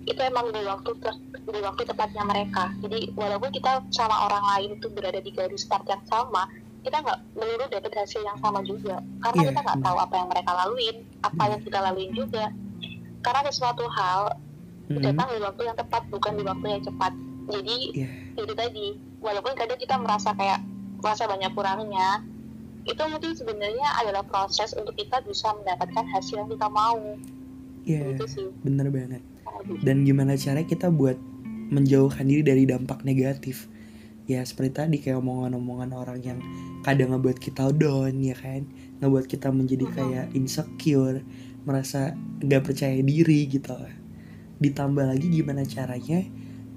itu 0.05 0.21
emang 0.21 0.49
di 0.49 0.61
waktu 0.63 0.91
ter- 0.99 1.21
di 1.49 1.59
waktu 1.59 1.81
tepatnya 1.83 2.23
mereka. 2.23 2.71
Jadi 2.79 3.11
walaupun 3.13 3.49
kita 3.49 3.83
sama 3.91 4.15
orang 4.25 4.43
lain 4.55 4.69
itu 4.77 4.87
berada 4.89 5.19
di 5.19 5.31
garis 5.31 5.65
start 5.65 5.83
yang 5.87 6.01
sama 6.05 6.47
kita 6.79 7.03
nggak 7.03 7.19
melulu 7.35 7.65
dapat 7.67 7.91
hasil 7.91 8.23
yang 8.23 8.39
sama 8.39 8.63
juga. 8.63 9.03
Karena 9.19 9.41
Iya, 9.43 9.47
kita 9.51 9.59
nggak 9.67 9.79
tahu 9.83 9.97
apa 9.99 10.15
yang 10.15 10.27
mereka 10.31 10.51
laluin 10.55 10.95
apa 11.19 11.43
yang 11.45 11.61
kita 11.61 11.79
laluin 11.83 12.11
juga. 12.15 12.45
Karena 13.19 13.41
sesuatu 13.51 13.83
hal 13.91 14.21
Mm-mm. 14.87 15.03
datang 15.03 15.27
di 15.35 15.39
waktu 15.43 15.61
yang 15.67 15.75
tepat 15.75 16.07
bukan 16.07 16.33
di 16.39 16.43
waktu 16.47 16.65
yang 16.71 16.83
cepat. 16.87 17.13
Jadi 17.51 17.77
Iya. 17.99 18.09
itu 18.39 18.53
tadi. 18.55 18.87
Walaupun 19.19 19.51
kadang 19.59 19.75
kita 19.75 19.99
merasa 19.99 20.31
kayak 20.31 20.63
merasa 21.03 21.27
banyak 21.27 21.51
kurangnya 21.51 22.23
itu 22.87 23.03
mungkin 23.05 23.35
sebenarnya 23.35 23.87
adalah 23.99 24.23
proses 24.23 24.71
untuk 24.73 24.95
kita 24.95 25.19
bisa 25.27 25.51
mendapatkan 25.51 26.05
hasil 26.15 26.39
yang 26.39 26.49
kita 26.49 26.67
mau. 26.71 26.97
Iya, 27.83 28.15
itu 28.15 28.25
sih. 28.25 28.47
bener 28.63 28.87
banget. 28.87 29.21
Dan 29.83 30.07
gimana 30.07 30.35
caranya 30.39 30.67
kita 30.67 30.89
buat 30.89 31.17
menjauhkan 31.69 32.25
diri 32.25 32.41
dari 32.41 32.63
dampak 32.65 33.05
negatif? 33.05 33.69
Ya 34.29 34.45
seperti 34.45 34.71
tadi 34.77 34.97
kayak 35.01 35.25
omongan-omongan 35.25 35.89
orang 35.97 36.19
yang 36.21 36.39
kadang 36.85 37.17
ngebuat 37.17 37.41
kita 37.41 37.73
down 37.73 38.21
ya 38.21 38.37
kan, 38.37 38.69
ngebuat 39.01 39.25
kita 39.25 39.49
menjadi 39.49 39.89
kayak 39.89 40.25
insecure, 40.37 41.25
merasa 41.65 42.13
nggak 42.45 42.61
percaya 42.61 43.01
diri 43.01 43.49
gitu 43.49 43.73
lah. 43.73 43.95
Ditambah 44.61 45.09
lagi 45.09 45.33
gimana 45.33 45.65
caranya 45.65 46.21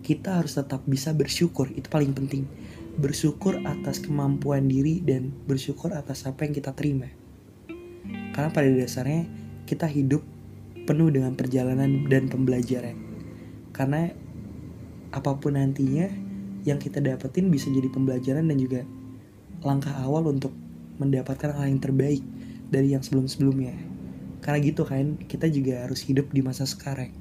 kita 0.01 0.41
harus 0.41 0.57
tetap 0.57 0.83
bisa 0.89 1.13
bersyukur 1.13 1.69
itu 1.77 1.87
paling 1.93 2.17
penting. 2.17 2.49
Bersyukur 2.97 3.61
atas 3.69 4.01
kemampuan 4.01 4.69
diri 4.69 5.05
dan 5.05 5.33
bersyukur 5.45 5.93
atas 5.93 6.25
apa 6.25 6.49
yang 6.49 6.57
kita 6.57 6.73
terima. 6.73 7.09
Karena 8.33 8.49
pada 8.49 8.69
dasarnya 8.69 9.29
kita 9.69 9.85
hidup 9.89 10.25
penuh 10.85 11.09
dengan 11.11 11.35
perjalanan 11.35 12.07
dan 12.11 12.27
pembelajaran. 12.29 12.97
Karena 13.73 14.13
apa 15.13 15.31
pun 15.37 15.57
nantinya 15.57 16.09
yang 16.63 16.79
kita 16.79 17.03
dapetin 17.03 17.51
bisa 17.51 17.69
jadi 17.69 17.91
pembelajaran 17.91 18.47
dan 18.49 18.59
juga 18.59 18.83
langkah 19.63 19.95
awal 20.03 20.31
untuk 20.31 20.55
mendapatkan 20.99 21.55
hal 21.55 21.67
yang 21.69 21.83
terbaik 21.83 22.23
dari 22.71 22.95
yang 22.95 23.03
sebelum-sebelumnya. 23.03 23.75
Karena 24.43 24.59
gitu 24.63 24.83
kan, 24.83 25.19
kita 25.27 25.47
juga 25.51 25.87
harus 25.87 26.03
hidup 26.03 26.31
di 26.35 26.43
masa 26.43 26.67
sekarang. 26.67 27.15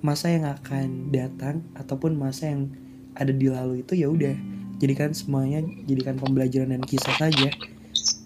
Masa 0.00 0.32
yang 0.32 0.48
akan 0.48 1.12
datang 1.14 1.62
ataupun 1.76 2.16
masa 2.16 2.50
yang 2.50 2.72
ada 3.14 3.30
di 3.30 3.46
lalu 3.52 3.84
itu 3.84 3.92
ya 3.92 4.08
udah 4.08 4.34
jadikan 4.82 5.14
semuanya 5.14 5.62
jadikan 5.86 6.18
pembelajaran 6.18 6.74
dan 6.74 6.82
kisah 6.82 7.14
saja 7.14 7.54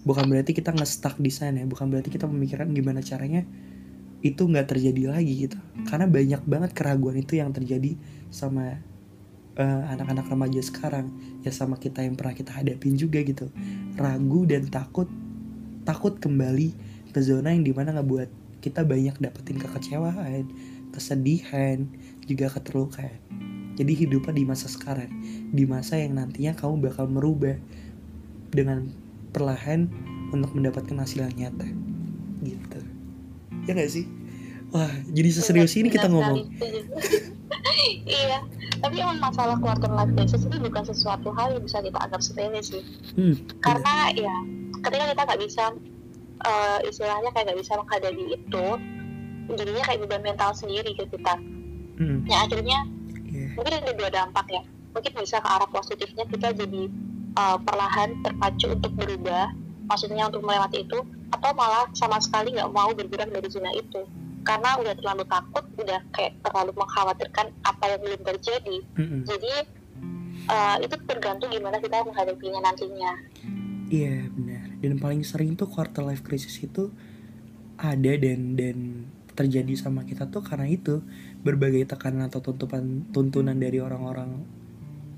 bukan 0.07 0.23
berarti 0.31 0.55
kita 0.55 0.71
nge-stuck 0.71 1.19
di 1.19 1.27
sana 1.27 1.59
bukan 1.67 1.91
berarti 1.91 2.07
kita 2.07 2.31
memikirkan 2.31 2.71
gimana 2.71 3.03
caranya 3.03 3.43
itu 4.25 4.41
nggak 4.49 4.73
terjadi 4.73 5.13
lagi 5.13 5.47
gitu. 5.47 5.57
Karena 5.85 6.09
banyak 6.09 6.41
banget 6.47 6.71
keraguan 6.73 7.19
itu 7.19 7.37
yang 7.37 7.53
terjadi 7.53 7.93
sama 8.33 8.79
eh, 9.59 9.83
anak-anak 9.93 10.25
remaja 10.31 10.61
sekarang 10.63 11.11
ya 11.45 11.51
sama 11.53 11.77
kita 11.77 12.01
yang 12.01 12.17
pernah 12.17 12.33
kita 12.33 12.55
hadapin 12.55 12.97
juga 12.97 13.21
gitu. 13.21 13.51
Ragu 13.99 14.47
dan 14.49 14.65
takut 14.71 15.11
takut 15.85 16.17
kembali 16.17 16.73
ke 17.13 17.19
zona 17.21 17.53
yang 17.53 17.63
di 17.63 17.75
mana 17.75 17.93
ngebuat 17.95 18.59
kita 18.63 18.83
banyak 18.83 19.21
dapetin 19.21 19.61
kekecewaan 19.61 20.49
kesedihan 20.91 21.85
juga 22.25 22.49
keterlukaan. 22.49 23.19
Jadi 23.77 23.93
hiduplah 23.93 24.33
di 24.33 24.41
masa 24.41 24.65
sekarang 24.65 25.13
di 25.53 25.69
masa 25.69 26.01
yang 26.01 26.17
nantinya 26.17 26.57
kamu 26.57 26.89
bakal 26.89 27.05
merubah 27.05 27.53
dengan 28.49 28.89
perlahan 29.37 29.85
untuk 30.33 30.51
mendapatkan 30.57 30.97
hasil 30.97 31.29
yang 31.29 31.35
nyata. 31.37 31.69
Gitu. 32.41 32.79
Ya 33.69 33.71
gak 33.77 33.91
sih? 33.93 34.09
Wah 34.73 34.91
jadi 35.13 35.29
seserius 35.31 35.77
ini 35.79 35.93
kita 35.93 36.09
Benar 36.11 36.33
ngomong. 36.33 36.37
iya 38.03 38.43
tapi 38.77 39.01
emang 39.01 39.17
masalah 39.17 39.57
quarter 39.57 39.89
life 39.89 40.11
crisis 40.13 40.45
itu 40.45 40.57
bukan 40.59 40.83
sesuatu 40.85 41.33
hal 41.33 41.55
yang 41.55 41.63
bisa 41.63 41.81
kita 41.81 41.97
anggap 41.97 42.21
sepele 42.21 42.59
sih. 42.61 42.83
Hmm, 43.17 43.35
karena 43.63 43.93
ya 44.13 44.35
ketika 44.85 45.03
kita 45.13 45.21
nggak 45.23 45.41
bisa 45.41 45.63
eh, 46.45 46.79
istilahnya 46.85 47.29
kayak 47.33 47.45
nggak 47.51 47.59
bisa 47.63 47.73
menghadapi 47.79 48.23
itu 48.37 48.65
jadinya 49.47 49.83
kayak 49.87 49.99
beban 50.05 50.23
mental 50.23 50.51
sendiri 50.53 50.91
ke 50.93 51.03
kita. 51.09 51.35
Hmm, 51.97 52.27
ya 52.29 52.45
akhirnya 52.45 52.79
iya. 53.31 53.47
mungkin 53.57 53.73
ada 53.81 53.93
dua 53.95 54.09
dampak 54.13 54.45
ya. 54.51 54.63
Mungkin 54.93 55.11
bisa 55.21 55.37
ke 55.41 55.47
arah 55.49 55.69
positifnya 55.69 56.25
kita 56.25 56.53
jadi 56.57 56.89
uh, 57.37 57.57
perlahan 57.61 58.17
terpacu 58.25 58.73
untuk 58.73 58.91
berubah 58.97 59.53
maksudnya 59.87 60.27
untuk 60.27 60.43
melewati 60.43 60.83
itu 60.83 60.99
atau 61.31 61.51
malah 61.55 61.87
sama 61.95 62.19
sekali 62.19 62.51
nggak 62.51 62.71
mau 62.73 62.91
bergerak 62.91 63.29
dari 63.31 63.47
zona 63.47 63.71
itu. 63.71 64.03
Karena 64.43 64.79
udah 64.79 64.95
terlalu 64.95 65.23
takut 65.27 65.63
udah 65.79 65.99
kayak 66.15 66.39
terlalu 66.43 66.71
mengkhawatirkan 66.75 67.47
apa 67.63 67.83
yang 67.87 67.99
belum 68.03 68.21
terjadi. 68.23 68.77
Mm-mm. 68.95 69.21
jadi 69.27 69.53
uh, 70.47 70.75
itu 70.83 70.95
tergantung 71.07 71.51
gimana 71.51 71.79
kita 71.79 72.03
menghadapinya 72.03 72.59
nantinya. 72.63 73.11
Iya 73.87 74.27
benar. 74.35 74.67
Dan 74.83 74.99
paling 74.99 75.23
sering 75.23 75.55
tuh 75.55 75.71
quarter 75.71 76.03
life 76.03 76.23
crisis 76.23 76.59
itu 76.59 76.91
ada 77.79 78.11
dan 78.19 78.59
dan 78.59 79.07
terjadi 79.37 79.77
sama 79.77 80.03
kita 80.03 80.27
tuh 80.27 80.43
karena 80.43 80.67
itu. 80.67 81.03
Berbagai 81.43 81.87
tekanan 81.87 82.27
atau 82.27 82.43
tuntutan 82.43 83.07
tuntunan 83.15 83.55
dari 83.55 83.79
orang-orang 83.79 84.43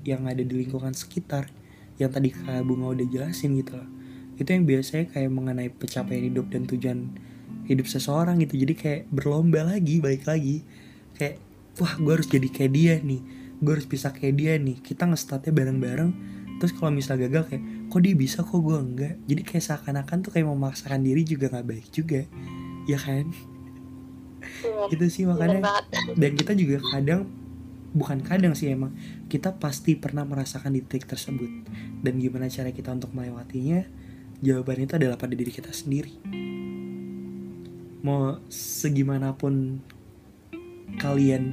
yang 0.06 0.26
ada 0.30 0.42
di 0.42 0.54
lingkungan 0.62 0.94
sekitar 0.94 1.50
yang 2.00 2.10
tadi 2.10 2.32
Kak 2.32 2.64
Bunga 2.64 2.96
udah 2.96 3.06
jelasin 3.06 3.54
gitu 3.60 3.76
loh. 3.76 3.88
Itu 4.40 4.48
yang 4.56 4.64
biasanya 4.64 5.12
kayak 5.12 5.30
mengenai 5.30 5.68
pencapaian 5.68 6.24
hidup 6.32 6.48
dan 6.48 6.64
tujuan 6.64 6.98
hidup 7.68 7.86
seseorang 7.86 8.40
gitu. 8.40 8.56
Jadi 8.56 8.74
kayak 8.74 9.00
berlomba 9.12 9.62
lagi, 9.68 10.00
balik 10.00 10.24
lagi. 10.24 10.64
Kayak 11.14 11.38
wah 11.76 11.94
gue 12.00 12.12
harus 12.16 12.28
jadi 12.32 12.48
kayak 12.48 12.72
dia 12.72 12.94
nih. 13.04 13.20
Gue 13.60 13.76
harus 13.76 13.84
bisa 13.84 14.08
kayak 14.10 14.34
dia 14.40 14.56
nih. 14.56 14.80
Kita 14.80 15.04
nge-startnya 15.04 15.52
bareng-bareng. 15.52 16.10
Terus 16.56 16.72
kalau 16.72 16.88
misal 16.88 17.20
gagal 17.20 17.44
kayak 17.52 17.64
kok 17.90 18.00
dia 18.06 18.14
bisa 18.14 18.46
kok 18.46 18.62
gue 18.62 18.78
enggak 18.78 19.14
jadi 19.26 19.42
kayak 19.42 19.64
seakan-akan 19.66 20.22
tuh 20.22 20.30
kayak 20.30 20.46
memaksakan 20.46 21.02
diri 21.02 21.26
juga 21.26 21.50
nggak 21.50 21.66
baik 21.66 21.86
juga 21.90 22.22
ya 22.86 22.98
kan 23.02 23.26
Iya, 24.40 24.96
itu 24.96 25.04
sih 25.12 25.24
makanya 25.28 25.84
dan 26.16 26.32
kita 26.32 26.56
juga 26.56 26.80
kadang 26.88 27.28
bukan 27.90 28.22
kadang 28.22 28.54
sih 28.54 28.70
emang 28.70 28.94
kita 29.26 29.58
pasti 29.58 29.98
pernah 29.98 30.22
merasakan 30.22 30.74
di 30.74 30.80
titik 30.82 31.10
tersebut. 31.10 31.50
Dan 32.00 32.22
gimana 32.22 32.46
cara 32.46 32.70
kita 32.70 32.94
untuk 32.94 33.10
melewatinya? 33.14 33.82
Jawaban 34.40 34.86
itu 34.88 34.96
adalah 34.96 35.20
pada 35.20 35.34
diri 35.36 35.52
kita 35.52 35.74
sendiri. 35.74 36.16
Mau 38.00 38.40
segimanapun 38.48 39.84
kalian 40.96 41.44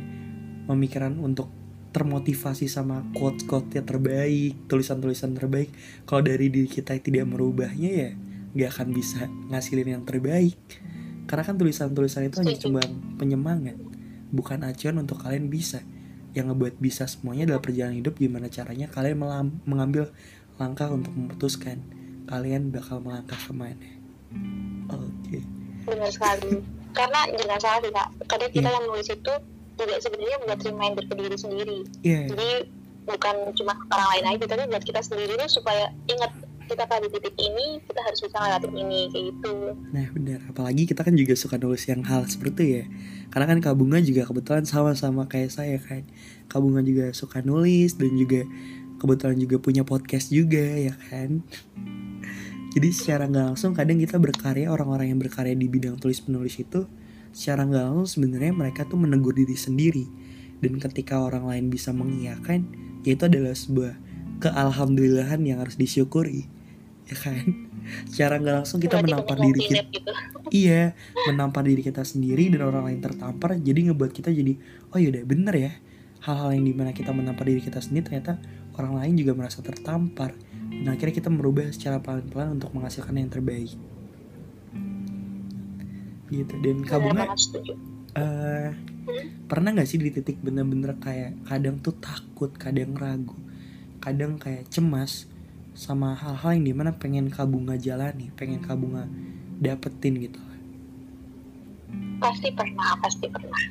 memikirkan 0.71 1.19
untuk 1.19 1.51
termotivasi 1.91 2.69
sama 2.69 3.03
quote-quote 3.15 3.79
yang 3.79 3.87
terbaik 3.87 4.53
tulisan-tulisan 4.69 5.33
terbaik 5.33 5.71
kalau 6.05 6.21
dari 6.21 6.51
diri 6.51 6.69
kita 6.69 6.93
tidak 6.99 7.25
merubahnya 7.25 7.89
ya 7.89 8.11
nggak 8.53 8.69
akan 8.69 8.87
bisa 8.93 9.27
ngasilin 9.51 9.99
yang 9.99 10.03
terbaik. 10.07 10.55
Karena 11.27 11.43
kan 11.43 11.59
tulisan-tulisan 11.59 12.31
itu 12.31 12.39
hanya 12.39 12.55
cuma 12.55 12.79
penyemangat 13.19 13.75
bukan 14.31 14.63
acuan 14.63 14.95
untuk 15.03 15.19
kalian 15.19 15.51
bisa 15.51 15.83
yang 16.37 16.53
ngebuat 16.53 16.77
bisa 16.77 17.09
semuanya 17.09 17.49
adalah 17.49 17.61
perjalanan 17.65 17.97
hidup 17.97 18.13
gimana 18.13 18.45
caranya 18.47 18.85
kalian 18.87 19.17
melam- 19.17 19.57
mengambil 19.65 20.13
langkah 20.55 20.85
untuk 20.87 21.09
memutuskan 21.11 21.81
kalian 22.29 22.69
bakal 22.69 23.01
melangkah 23.01 23.37
ke 23.37 23.51
mana. 23.51 23.89
Oke. 24.91 25.41
Benar 25.87 26.11
sekali. 26.11 26.61
Karena 26.93 27.19
jangan 27.31 27.59
salah 27.59 27.79
sih 27.81 27.91
kak. 27.91 28.07
Kadang 28.27 28.51
kita 28.51 28.69
Iya. 28.69 28.75
yang 28.75 28.85
nulis 28.85 29.07
itu 29.07 29.33
juga 29.77 29.95
sebenarnya 29.97 30.37
buat 30.43 30.59
reminder 30.59 31.03
ke 31.05 31.13
diri 31.15 31.37
sendiri. 31.37 31.77
Iya, 32.01 32.21
jadi 32.33 32.49
bukan 33.07 33.35
cuma 33.55 33.73
orang 33.87 34.07
lain 34.13 34.25
aja 34.35 34.45
tapi 34.45 34.63
buat 34.67 34.83
kita 34.83 34.99
sendiri 34.99 35.39
supaya 35.47 35.89
ingat 36.05 36.31
kita 36.67 36.83
pada 36.83 37.07
titik 37.07 37.33
ini 37.39 37.79
kita 37.87 37.99
harus 38.03 38.19
bisa 38.19 38.35
ngelewatin 38.35 38.73
ini 38.75 38.99
kayak 39.07 39.25
gitu. 39.31 39.55
Nah 39.95 40.07
benar, 40.11 40.39
apalagi 40.51 40.83
kita 40.83 41.01
kan 41.07 41.15
juga 41.15 41.33
suka 41.39 41.55
nulis 41.55 41.87
yang 41.87 42.03
hal 42.03 42.27
seperti 42.27 42.63
ya. 42.67 42.83
Karena 43.31 43.45
kan 43.47 43.59
Kak 43.63 43.75
Bunga 43.79 44.03
juga 44.03 44.27
kebetulan 44.27 44.67
sama-sama 44.67 45.31
kayak 45.31 45.51
saya 45.55 45.79
kan 45.79 46.03
Kak 46.51 46.59
Bunga 46.59 46.83
juga 46.83 47.15
suka 47.15 47.39
nulis 47.39 47.95
dan 47.95 48.11
juga 48.19 48.43
kebetulan 48.99 49.37
juga 49.39 49.55
punya 49.63 49.87
podcast 49.87 50.27
juga 50.29 50.61
ya 50.61 50.93
kan? 51.07 51.41
Jadi 52.75 52.87
secara 52.93 53.25
nggak 53.25 53.55
langsung 53.55 53.71
kadang 53.73 53.97
kita 53.97 54.19
berkarya 54.19 54.69
orang-orang 54.69 55.09
yang 55.15 55.19
berkarya 55.23 55.55
di 55.55 55.65
bidang 55.65 55.97
tulis 55.97 56.21
menulis 56.27 56.59
itu 56.61 56.85
Secara 57.37 57.69
nggak 57.69 57.83
langsung 57.85 58.09
sebenarnya 58.09 58.49
mereka 58.49 58.81
tuh 58.89 58.97
menegur 58.97 59.37
diri 59.37 59.53
sendiri. 59.53 60.09
Dan 60.57 60.81
ketika 60.81 61.21
orang 61.21 61.45
lain 61.45 61.69
bisa 61.69 61.93
mengiyakan 61.93 62.65
ya 63.05 63.13
itu 63.13 63.29
adalah 63.29 63.53
sebuah 63.53 63.93
kealhamdulillahan 64.41 65.45
yang 65.45 65.61
harus 65.61 65.77
disyukuri 65.77 66.49
ya 67.07 67.15
kan? 67.15 67.35
Secara 68.11 68.39
nggak 68.39 68.55
langsung 68.63 68.79
kita 68.83 68.99
Berarti 68.99 69.07
menampar 69.07 69.37
diri 69.39 69.59
kita. 69.63 69.83
Gitu. 69.87 70.11
Iya 70.47 70.95
menampar 71.27 71.67
diri 71.67 71.83
kita 71.83 72.07
sendiri 72.07 72.47
dan 72.47 72.63
orang 72.63 72.87
lain 72.87 73.03
tertampar 73.03 73.59
jadi 73.59 73.91
ngebuat 73.91 74.15
kita 74.15 74.31
jadi 74.31 74.55
oh 74.95 74.99
yaudah 74.99 75.23
bener 75.27 75.55
ya. 75.55 75.71
Hal-hal 76.23 76.55
yang 76.55 76.63
di 76.63 76.73
mana 76.75 76.95
kita 76.95 77.11
menampar 77.11 77.43
diri 77.47 77.59
kita 77.59 77.83
sendiri 77.83 78.07
ternyata 78.07 78.39
orang 78.79 78.95
lain 79.03 79.13
juga 79.19 79.35
merasa 79.35 79.59
tertampar. 79.59 80.35
Dan 80.71 80.87
akhirnya 80.87 81.15
kita 81.15 81.27
merubah 81.27 81.67
secara 81.71 81.99
pelan-pelan 81.99 82.55
untuk 82.59 82.71
menghasilkan 82.71 83.15
yang 83.19 83.27
terbaik. 83.27 83.75
Gitu 86.31 86.53
dan 86.63 86.77
kabunga 86.83 87.27
setuju. 87.35 87.75
eh 88.15 88.71
pernah 89.47 89.71
nggak 89.71 89.87
sih 89.87 89.99
di 89.99 90.11
titik 90.11 90.43
bener-bener 90.43 90.99
kayak 90.99 91.39
kadang 91.47 91.79
tuh 91.79 91.95
takut 91.95 92.51
kadang 92.59 92.91
ragu 92.99 93.35
kadang 94.03 94.35
kayak 94.35 94.67
cemas 94.67 95.31
sama 95.77 96.17
hal-hal 96.17 96.57
yang 96.57 96.65
di 96.65 96.73
mana 96.73 96.89
pengen 96.97 97.29
kabunga 97.29 97.77
jalani 97.77 98.33
pengen 98.33 98.65
kabunga 98.65 99.05
dapetin 99.61 100.17
gitu. 100.17 100.41
Pasti 102.17 102.49
pernah 102.49 102.97
pasti 102.97 103.29
pernah. 103.29 103.61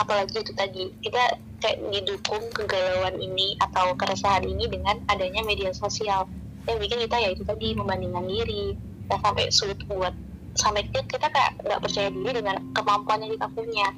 Apalagi 0.00 0.40
itu 0.40 0.56
tadi 0.56 0.88
kita 1.04 1.36
kayak 1.60 1.84
didukung 1.92 2.40
kegalauan 2.56 3.20
ini 3.20 3.60
atau 3.60 3.92
keresahan 3.92 4.48
ini 4.48 4.72
dengan 4.72 5.04
adanya 5.12 5.44
media 5.44 5.68
sosial. 5.76 6.24
Yang 6.64 6.88
bikin 6.88 6.98
kita 7.04 7.16
ya 7.20 7.28
itu 7.36 7.44
tadi 7.44 7.76
membandingkan 7.76 8.24
diri. 8.24 8.72
Dan 9.10 9.18
sampai 9.20 9.52
sulit 9.52 9.76
buat 9.84 10.16
sampai 10.56 10.86
kita, 10.88 11.04
kita 11.04 11.28
kayak 11.28 11.60
nggak 11.60 11.80
percaya 11.82 12.08
diri 12.08 12.40
dengan 12.40 12.56
kemampuan 12.72 13.20
yang 13.20 13.36
kita 13.36 13.48
punya. 13.52 13.88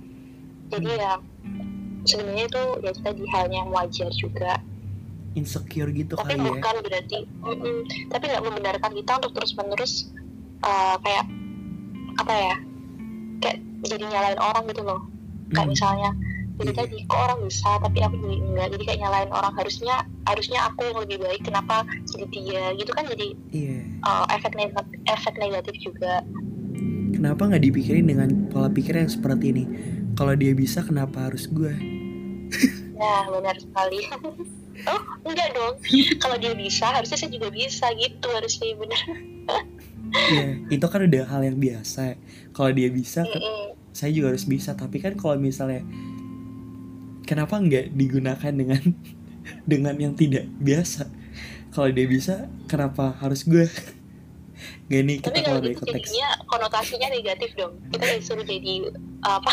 Jadi 0.73 0.91
ya 0.99 1.13
sebenarnya 2.11 2.45
itu 2.51 2.63
ya 2.83 2.89
itu 2.91 3.01
tadi 3.07 3.23
halnya 3.31 3.59
yang 3.63 3.71
wajar 3.71 4.11
juga 4.11 4.59
insecure 5.33 5.91
gitu 5.93 6.15
tapi 6.15 6.37
kali 6.37 6.41
ya. 6.41 6.51
bukan 6.53 6.75
berarti 6.85 7.19
mm-mm, 7.41 7.77
tapi 8.13 8.25
nggak 8.29 8.45
membenarkan 8.45 8.91
kita 8.93 9.13
untuk 9.23 9.33
terus 9.37 9.53
menerus 9.57 9.93
uh, 10.63 10.97
kayak 11.01 11.25
apa 12.21 12.35
ya 12.35 12.57
kayak 13.43 13.59
jadi 13.83 14.05
nyalain 14.07 14.39
orang 14.39 14.65
gitu 14.71 14.83
loh. 14.85 15.01
Kayak 15.51 15.67
Hmm. 15.67 15.73
misalnya 15.75 16.11
jadi 16.61 16.71
Iya. 16.71 16.79
tadi 16.85 16.97
kok 17.09 17.19
orang 17.19 17.39
bisa 17.49 17.71
tapi 17.81 17.99
aku 18.05 18.15
jadi 18.21 18.37
enggak 18.39 18.69
jadi 18.77 18.83
kayak 18.87 19.01
nyalain 19.03 19.31
orang. 19.33 19.53
Harusnya 19.57 19.95
harusnya 20.29 20.59
aku 20.71 20.81
yang 20.87 20.99
lebih 21.03 21.19
baik 21.19 21.43
kenapa 21.43 21.77
jadi 22.07 22.27
dia? 22.31 22.63
Gitu 22.79 22.91
kan 22.95 23.05
jadi 23.09 23.27
iya. 23.51 23.79
uh, 24.05 24.25
efek 24.31 24.53
negatif 24.55 24.97
efek 25.09 25.35
negatif 25.41 25.75
juga. 25.81 26.23
Kenapa 27.13 27.49
nggak 27.49 27.65
dipikirin 27.65 28.07
dengan 28.09 28.29
pola 28.49 28.69
pikir 28.73 28.97
yang 28.97 29.11
seperti 29.11 29.53
ini? 29.53 29.65
Kalau 30.13 30.37
dia 30.37 30.53
bisa 30.53 30.85
kenapa 30.85 31.33
harus 31.33 31.49
gue 31.49 31.73
nah 32.93 33.27
benar 33.27 33.57
sekali 33.59 34.07
oh 34.83 35.03
enggak 35.25 35.49
dong 35.53 35.75
kalau 36.23 36.37
dia 36.37 36.53
bisa 36.53 36.89
harusnya 36.89 37.17
saya 37.17 37.31
juga 37.31 37.49
bisa 37.49 37.87
gitu 37.95 38.29
harusnya 38.29 38.75
benar 38.75 39.05
Iya, 40.13 40.61
itu 40.69 40.87
kan 40.87 41.01
udah 41.03 41.25
hal 41.25 41.41
yang 41.43 41.57
biasa. 41.57 42.21
Kalau 42.53 42.69
dia 42.69 42.93
bisa, 42.93 43.25
ke- 43.25 43.33
Mm-mm. 43.33 43.73
saya 43.91 44.13
juga 44.13 44.29
harus 44.29 44.45
bisa. 44.45 44.77
Tapi 44.77 45.01
kan 45.01 45.17
kalau 45.17 45.41
misalnya, 45.41 45.81
kenapa 47.23 47.57
nggak 47.57 47.97
digunakan 47.97 48.53
dengan 48.53 48.77
dengan 49.71 49.97
yang 49.97 50.13
tidak 50.13 50.45
biasa? 50.61 51.09
Kalau 51.73 51.89
dia 51.89 52.05
bisa, 52.05 52.45
kenapa 52.69 53.17
harus 53.19 53.41
gue? 53.43 53.65
Gak 54.85 55.03
nih 55.03 55.17
tapi 55.19 55.41
kita 55.41 55.49
kalau 55.49 55.49
kalau 55.49 55.61
dari 55.65 55.73
gitu 55.73 55.81
konteks. 55.81 55.97
jadinya 56.07 56.29
konotasinya 56.45 57.09
negatif 57.11 57.51
dong 57.57 57.73
kita 57.91 58.05
disuruh 58.15 58.45
jadi 58.45 58.75
apa 59.25 59.53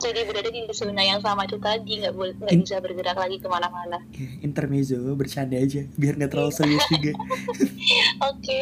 jadi 0.00 0.24
berada 0.24 0.48
di 0.48 0.64
zona 0.72 1.04
yang 1.04 1.20
sama 1.20 1.44
itu 1.44 1.60
tadi 1.60 2.00
nggak 2.00 2.14
boleh 2.16 2.32
nggak 2.40 2.56
bisa 2.64 2.80
bergerak 2.80 3.16
lagi 3.16 3.36
ke 3.36 3.46
mana-mana 3.46 4.00
Ya, 4.16 4.28
intermezzo, 4.40 4.96
bercanda 5.14 5.60
aja, 5.60 5.84
biar 5.94 6.16
nggak 6.16 6.32
terlalu 6.32 6.52
serius 6.52 6.84
juga. 6.92 7.12
oke 8.24 8.58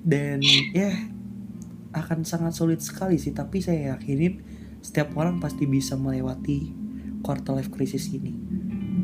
Dan 0.00 0.40
ya 0.72 0.92
akan 1.92 2.22
sangat 2.24 2.56
sulit 2.56 2.80
sekali 2.80 3.18
sih. 3.20 3.34
Tapi 3.34 3.60
saya 3.60 3.96
yakinin 3.96 4.40
setiap 4.80 5.12
orang 5.18 5.42
pasti 5.42 5.68
bisa 5.68 5.98
melewati 5.98 6.72
quarter 7.20 7.58
life 7.58 7.68
crisis 7.68 8.08
ini. 8.08 8.32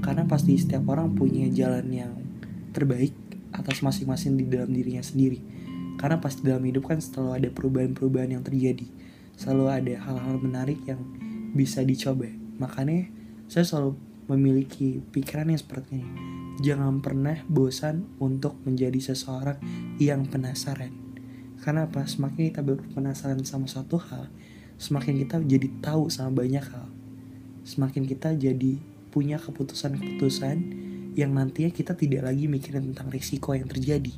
Karena 0.01 0.25
pasti 0.25 0.57
setiap 0.57 0.87
orang 0.89 1.13
punya 1.13 1.49
jalan 1.53 1.87
yang 1.91 2.13
terbaik 2.73 3.13
atas 3.53 3.81
masing-masing 3.81 4.37
di 4.37 4.49
dalam 4.49 4.73
dirinya 4.73 5.05
sendiri. 5.05 5.41
Karena 5.97 6.21
pasti 6.21 6.45
dalam 6.45 6.65
hidup 6.65 6.89
kan 6.89 7.01
selalu 7.01 7.31
ada 7.45 7.49
perubahan-perubahan 7.53 8.37
yang 8.37 8.45
terjadi. 8.45 8.89
Selalu 9.37 9.65
ada 9.69 9.95
hal-hal 10.01 10.37
menarik 10.41 10.81
yang 10.89 11.01
bisa 11.53 11.85
dicoba. 11.85 12.29
Makanya 12.57 13.09
saya 13.47 13.65
selalu 13.69 13.97
memiliki 14.27 14.99
pikiran 15.15 15.53
yang 15.53 15.61
seperti 15.61 16.03
ini. 16.03 16.13
Jangan 16.65 17.05
pernah 17.05 17.37
bosan 17.47 18.09
untuk 18.17 18.57
menjadi 18.65 19.13
seseorang 19.13 19.61
yang 20.01 20.25
penasaran. 20.27 20.91
Karena 21.61 21.85
apa? 21.89 22.05
Semakin 22.09 22.53
kita 22.53 22.65
berpenasaran 22.65 23.45
sama 23.45 23.69
suatu 23.69 24.01
hal, 24.01 24.29
semakin 24.81 25.21
kita 25.25 25.37
jadi 25.45 25.69
tahu 25.85 26.09
sama 26.09 26.43
banyak 26.45 26.65
hal. 26.65 26.89
Semakin 27.67 28.09
kita 28.09 28.33
jadi 28.37 28.79
punya 29.13 29.41
keputusan-keputusan 29.41 30.57
yang 31.17 31.33
nantinya 31.33 31.73
kita 31.73 31.97
tidak 31.97 32.29
lagi 32.29 32.45
mikirin 32.45 32.93
tentang 32.93 33.09
risiko 33.09 33.57
yang 33.57 33.65
terjadi, 33.65 34.13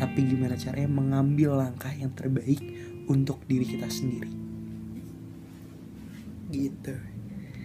tapi 0.00 0.24
gimana 0.24 0.56
caranya 0.56 0.88
mengambil 0.88 1.60
langkah 1.60 1.92
yang 1.92 2.08
terbaik 2.16 2.60
untuk 3.04 3.44
diri 3.44 3.68
kita 3.68 3.84
sendiri. 3.92 4.47
Gitu. 6.48 6.94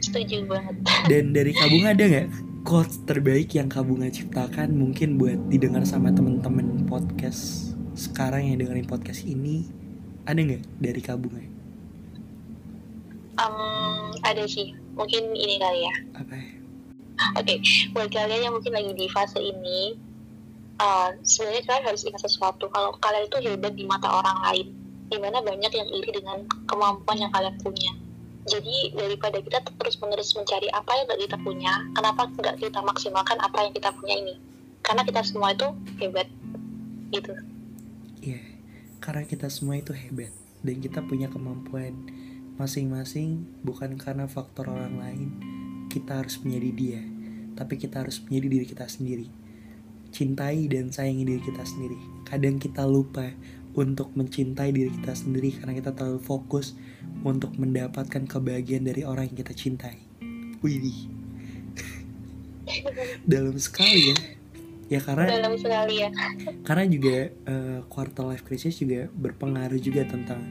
setuju 0.03 0.43
banget 0.47 0.75
Dan 1.11 1.31
dari 1.31 1.55
Kabung 1.55 1.87
ada 1.87 2.03
nggak 2.03 2.27
quotes 2.67 3.03
terbaik 3.07 3.55
yang 3.55 3.71
Kabunga 3.71 4.11
ciptakan 4.11 4.75
mungkin 4.75 5.15
buat 5.19 5.39
didengar 5.47 5.83
sama 5.87 6.11
temen-temen 6.11 6.87
podcast 6.87 7.71
sekarang 7.93 8.49
yang 8.49 8.59
dengerin 8.59 8.87
podcast 8.87 9.23
ini 9.23 9.67
ada 10.27 10.39
nggak 10.39 10.63
dari 10.79 11.01
Kabunga? 11.03 11.43
Em, 13.33 14.07
ada 14.21 14.43
sih 14.45 14.75
mungkin 14.93 15.33
ini 15.33 15.57
kali 15.57 15.79
ya 15.83 15.95
Apa? 16.21 16.33
ya? 16.37 16.45
oke 17.39 17.55
buat 17.95 18.09
kalian 18.11 18.41
yang 18.49 18.53
mungkin 18.53 18.73
lagi 18.73 18.91
di 18.93 19.07
fase 19.09 19.39
ini 19.41 19.97
eh, 20.77 21.09
sebenarnya 21.23 21.63
kalian 21.65 21.85
harus 21.89 22.03
ingat 22.05 22.21
sesuatu 22.21 22.69
kalau 22.69 22.93
kalian 23.01 23.25
itu 23.25 23.37
hebat 23.41 23.73
di 23.73 23.85
mata 23.87 24.09
orang 24.09 24.37
lain 24.49 24.67
di 25.09 25.17
mana 25.17 25.41
banyak 25.41 25.71
yang 25.71 25.89
iri 25.93 26.09
dengan 26.13 26.45
kemampuan 26.65 27.21
yang 27.21 27.31
kalian 27.33 27.55
punya 27.61 27.91
jadi 28.43 28.91
daripada 28.91 29.39
kita 29.39 29.63
terus 29.63 29.95
menerus 30.03 30.35
mencari 30.35 30.67
apa 30.75 30.91
yang 30.99 31.05
gak 31.07 31.21
kita 31.23 31.37
punya 31.39 31.73
kenapa 31.95 32.27
nggak 32.27 32.55
kita 32.59 32.79
maksimalkan 32.83 33.39
apa 33.39 33.57
yang 33.63 33.71
kita 33.71 33.89
punya 33.95 34.15
ini? 34.19 34.35
Karena 34.83 35.07
kita 35.07 35.23
semua 35.23 35.55
itu 35.55 35.67
hebat. 36.03 36.27
Gitu. 37.15 37.31
Iya, 38.19 38.43
karena 38.99 39.23
kita 39.23 39.47
semua 39.47 39.79
itu 39.79 39.95
hebat. 39.95 40.31
Dan 40.63 40.83
kita 40.83 40.99
punya 41.07 41.31
kemampuan 41.31 41.95
masing-masing 42.59 43.47
bukan 43.63 43.95
karena 43.95 44.27
faktor 44.27 44.67
orang 44.67 44.99
lain. 44.99 45.29
Kita 45.87 46.19
harus 46.19 46.35
menjadi 46.43 46.69
dia, 46.75 47.01
tapi 47.55 47.79
kita 47.79 48.03
harus 48.03 48.19
menjadi 48.27 48.47
diri 48.59 48.65
kita 48.67 48.85
sendiri. 48.91 49.27
Cintai 50.11 50.67
dan 50.67 50.91
sayangi 50.91 51.23
diri 51.23 51.41
kita 51.41 51.63
sendiri. 51.63 51.97
Kadang 52.27 52.59
kita 52.59 52.83
lupa 52.83 53.31
untuk 53.73 54.13
mencintai 54.13 54.69
diri 54.69 54.93
kita 54.93 55.13
sendiri 55.17 55.57
karena 55.57 55.73
kita 55.73 55.91
terlalu 55.93 56.21
fokus 56.21 56.77
untuk 57.25 57.57
mendapatkan 57.57 58.25
kebahagiaan 58.29 58.85
dari 58.85 59.01
orang 59.01 59.29
yang 59.33 59.37
kita 59.41 59.53
cintai. 59.57 59.97
Wih, 60.61 61.09
dalam 63.31 63.57
sekali 63.57 64.13
ya. 64.13 64.17
Ya 64.91 64.99
karena 65.01 65.25
dalam 65.25 65.57
sekali 65.57 66.05
ya 66.05 66.09
karena 66.67 66.85
juga 66.85 67.31
eh, 67.33 67.79
quarter 67.89 68.29
life 68.29 68.45
crisis 68.45 68.77
juga 68.77 69.09
berpengaruh 69.09 69.79
juga 69.79 70.05
tentang 70.05 70.43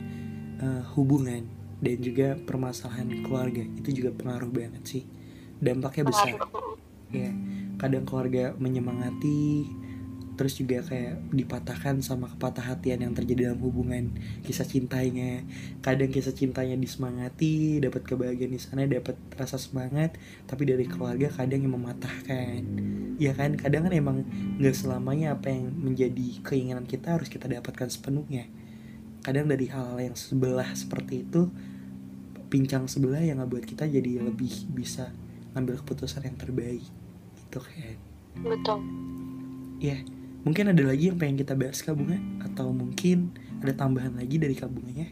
eh, 0.59 0.83
hubungan 0.97 1.47
dan 1.79 1.97
juga 2.01 2.35
permasalahan 2.43 3.23
keluarga 3.23 3.63
itu 3.63 4.03
juga 4.03 4.11
pengaruh 4.15 4.51
banget 4.51 4.83
sih 4.83 5.05
dampaknya 5.63 6.11
besar 6.11 6.35
Pengaruh. 6.39 6.75
ya 7.15 7.31
kadang 7.79 8.03
keluarga 8.07 8.55
menyemangati 8.59 9.67
terus 10.33 10.57
juga 10.57 10.81
kayak 10.81 11.29
dipatahkan 11.29 12.01
sama 12.01 12.33
kepatah 12.33 12.73
hatian 12.73 13.05
yang 13.05 13.13
terjadi 13.13 13.53
dalam 13.53 13.61
hubungan 13.61 14.17
kisah 14.41 14.65
cintanya. 14.65 15.45
Kadang 15.85 16.09
kisah 16.09 16.33
cintanya 16.33 16.77
disemangati 16.81 17.85
dapat 17.85 18.09
kebahagiaan 18.09 18.53
di 18.57 18.61
sana 18.61 18.89
dapat 18.89 19.21
rasa 19.37 19.61
semangat 19.61 20.17
tapi 20.49 20.65
dari 20.65 20.89
keluarga 20.89 21.29
kadang 21.29 21.69
yang 21.69 21.77
mematahkan. 21.77 22.61
Ya 23.21 23.37
kan? 23.37 23.61
Kadang 23.61 23.89
kan 23.89 23.93
emang 23.93 24.25
nggak 24.57 24.73
selamanya 24.73 25.37
apa 25.37 25.53
yang 25.53 25.69
menjadi 25.69 26.41
keinginan 26.41 26.89
kita 26.89 27.21
harus 27.21 27.29
kita 27.29 27.45
dapatkan 27.53 27.93
sepenuhnya. 27.93 28.49
Kadang 29.21 29.53
dari 29.53 29.69
hal-hal 29.69 30.01
yang 30.01 30.17
sebelah 30.17 30.73
seperti 30.73 31.29
itu 31.29 31.53
pincang 32.49 32.89
sebelah 32.89 33.21
yang 33.21 33.41
ngebuat 33.41 33.65
kita 33.65 33.89
jadi 33.89 34.25
lebih 34.25 34.53
bisa 34.73 35.13
ngambil 35.53 35.85
keputusan 35.85 36.25
yang 36.25 36.37
terbaik. 36.41 36.85
Gitu 37.37 37.61
kan? 37.61 37.97
Betul. 38.41 38.81
Ya 39.77 40.01
mungkin 40.43 40.71
ada 40.71 40.83
lagi 40.83 41.09
yang 41.09 41.19
pengen 41.19 41.39
kita 41.39 41.55
bahas 41.55 41.79
kak 41.81 41.95
bunga 41.95 42.19
atau 42.43 42.71
mungkin 42.71 43.31
ada 43.63 43.73
tambahan 43.73 44.15
lagi 44.15 44.37
dari 44.37 44.55
kak 44.55 44.69
bunganya 44.69 45.07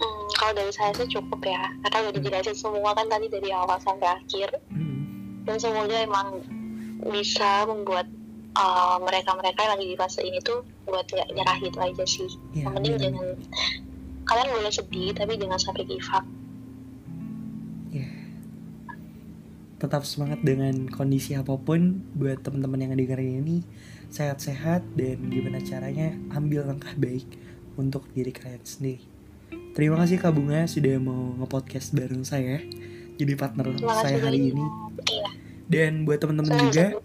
Hmm, 0.00 0.26
kalau 0.32 0.56
dari 0.56 0.72
saya 0.72 0.96
sih 0.96 1.04
cukup 1.12 1.44
ya. 1.44 1.60
Karena 1.84 2.08
udah 2.08 2.12
dijelasin 2.16 2.56
semua 2.56 2.96
kan 2.96 3.04
tadi 3.04 3.28
dari 3.28 3.52
awal 3.52 3.76
sampai 3.80 4.08
akhir. 4.08 4.48
Hmm. 4.72 5.44
dan 5.44 5.56
semoga 5.56 5.92
emang 5.92 6.40
bisa 7.04 7.64
membuat 7.64 8.08
uh, 8.56 8.96
mereka-mereka 9.00 9.60
yang 9.60 9.72
lagi 9.76 9.86
di 9.88 9.96
fase 9.96 10.20
ini 10.20 10.40
tuh 10.40 10.64
buat 10.84 11.04
gak 11.04 11.28
nyerah 11.32 11.56
gitu 11.60 11.78
aja 11.80 12.04
sih. 12.04 12.28
Ya 12.56 12.64
yang 12.64 12.80
penting 12.80 12.92
biar- 12.96 13.02
jangan 13.08 13.26
kalian 14.24 14.48
boleh 14.52 14.72
sedih 14.72 15.10
tapi 15.12 15.32
jangan 15.36 15.58
sampai 15.60 15.84
give 15.84 16.08
up 16.12 16.24
tetap 19.80 20.04
semangat 20.04 20.44
dengan 20.44 20.86
kondisi 20.92 21.32
apa 21.32 21.56
pun 21.56 22.04
buat 22.12 22.44
teman-teman 22.44 22.84
yang 22.84 22.92
dengerin 22.94 23.40
ini 23.40 23.64
sehat-sehat 24.12 24.84
dan 24.94 25.32
gimana 25.32 25.58
caranya 25.64 26.12
ambil 26.36 26.68
langkah 26.68 26.92
baik 27.00 27.24
untuk 27.80 28.04
diri 28.12 28.30
kalian 28.30 28.60
sendiri 28.60 29.00
terima 29.72 29.96
kasih 30.04 30.20
Kak 30.20 30.36
Bunga 30.36 30.68
sudah 30.68 31.00
mau 31.00 31.32
ngepodcast 31.40 31.96
bareng 31.96 32.22
saya 32.22 32.60
jadi 33.16 33.32
partner 33.36 33.72
Terima 33.72 33.96
saya 34.00 34.20
hari 34.20 34.52
ini 34.52 34.64
Iya. 35.08 35.28
dan 35.70 35.92
buat 36.04 36.18
teman-teman 36.18 36.56
juga. 36.66 36.96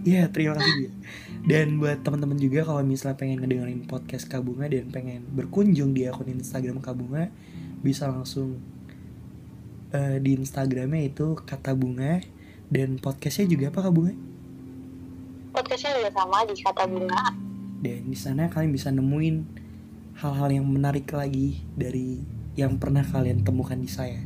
Iya, 0.00 0.32
terima 0.32 0.56
kasih 0.56 0.72
juga. 0.80 0.90
Dan 1.40 1.76
buat 1.76 2.00
teman-teman 2.00 2.36
juga 2.40 2.64
kalau 2.64 2.80
misalnya 2.84 3.16
pengen 3.20 3.40
ngedengerin 3.44 3.84
podcast 3.84 4.28
Kak 4.28 4.40
Bunga 4.40 4.64
dan 4.68 4.88
pengen 4.88 5.28
berkunjung 5.32 5.92
di 5.92 6.08
akun 6.08 6.28
Instagram 6.28 6.80
Kak 6.80 6.96
Bunga, 6.96 7.28
bisa 7.84 8.08
langsung 8.08 8.60
eh, 9.90 10.16
di 10.22 10.38
Instagramnya 10.38 11.02
itu 11.10 11.38
kata 11.38 11.74
bunga 11.74 12.22
dan 12.70 13.02
podcastnya 13.02 13.50
juga 13.50 13.74
apa 13.74 13.90
Kak 13.90 13.92
Bunga? 13.92 14.14
Podcastnya 15.50 15.90
juga 15.98 16.10
sama 16.14 16.46
di 16.46 16.54
kata 16.54 16.84
bunga. 16.86 17.34
Dan 17.82 18.00
di 18.06 18.14
sana 18.14 18.46
kalian 18.46 18.70
bisa 18.70 18.94
nemuin 18.94 19.36
hal-hal 20.22 20.48
yang 20.54 20.66
menarik 20.70 21.10
lagi 21.10 21.66
dari 21.74 22.22
yang 22.54 22.78
pernah 22.78 23.02
kalian 23.02 23.42
temukan 23.42 23.74
di 23.74 23.90
saya. 23.90 24.22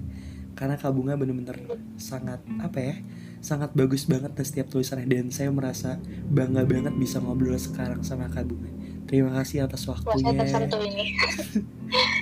Karena 0.52 0.76
Kak 0.76 0.92
Bunga 0.92 1.16
bener-bener 1.16 1.56
sangat 1.96 2.44
apa 2.60 2.78
ya? 2.78 2.94
Sangat 3.40 3.72
bagus 3.72 4.04
banget 4.04 4.36
dan 4.36 4.44
setiap 4.44 4.68
tulisannya 4.68 5.08
dan 5.08 5.32
saya 5.32 5.48
merasa 5.48 5.96
bangga 6.28 6.68
banget 6.68 6.92
bisa 7.00 7.24
ngobrol 7.24 7.56
sekarang 7.56 8.04
sama 8.04 8.28
Kak 8.28 8.44
Bunga. 8.44 8.68
Terima 9.08 9.32
kasih 9.40 9.64
atas 9.64 9.88
waktunya. 9.88 10.36
tersentuh 10.36 10.84
ini. 10.84 11.06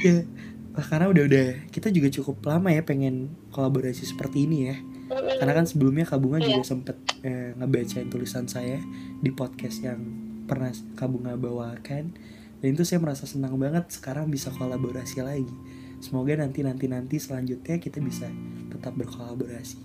Ya, 0.02 0.26
karena 0.72 1.12
udah-udah 1.12 1.68
kita 1.68 1.92
juga 1.92 2.08
cukup 2.08 2.40
lama 2.48 2.72
ya 2.72 2.80
pengen 2.80 3.36
kolaborasi 3.52 4.08
seperti 4.08 4.48
ini 4.48 4.72
ya. 4.72 4.76
Karena 5.12 5.52
kan 5.52 5.68
sebelumnya 5.68 6.08
Kak 6.08 6.16
Bunga 6.24 6.40
juga 6.40 6.64
Iya. 6.64 6.70
sempet 6.72 6.96
eh, 7.20 7.52
ngebacain 7.60 8.08
tulisan 8.08 8.48
saya 8.48 8.80
di 9.20 9.28
podcast 9.28 9.84
yang 9.84 10.00
pernah 10.48 10.72
Kak 10.96 11.08
Bunga 11.12 11.36
bawakan 11.36 12.16
dan 12.62 12.68
itu 12.72 12.88
saya 12.88 13.02
merasa 13.04 13.28
senang 13.28 13.58
banget 13.60 13.90
sekarang 13.92 14.32
bisa 14.32 14.48
kolaborasi 14.48 15.20
lagi. 15.20 15.52
Semoga 16.00 16.40
nanti 16.40 16.64
nanti 16.64 16.88
nanti 16.88 17.20
selanjutnya 17.20 17.76
kita 17.76 18.00
bisa 18.00 18.26
tetap 18.72 18.96
berkolaborasi. 18.96 19.76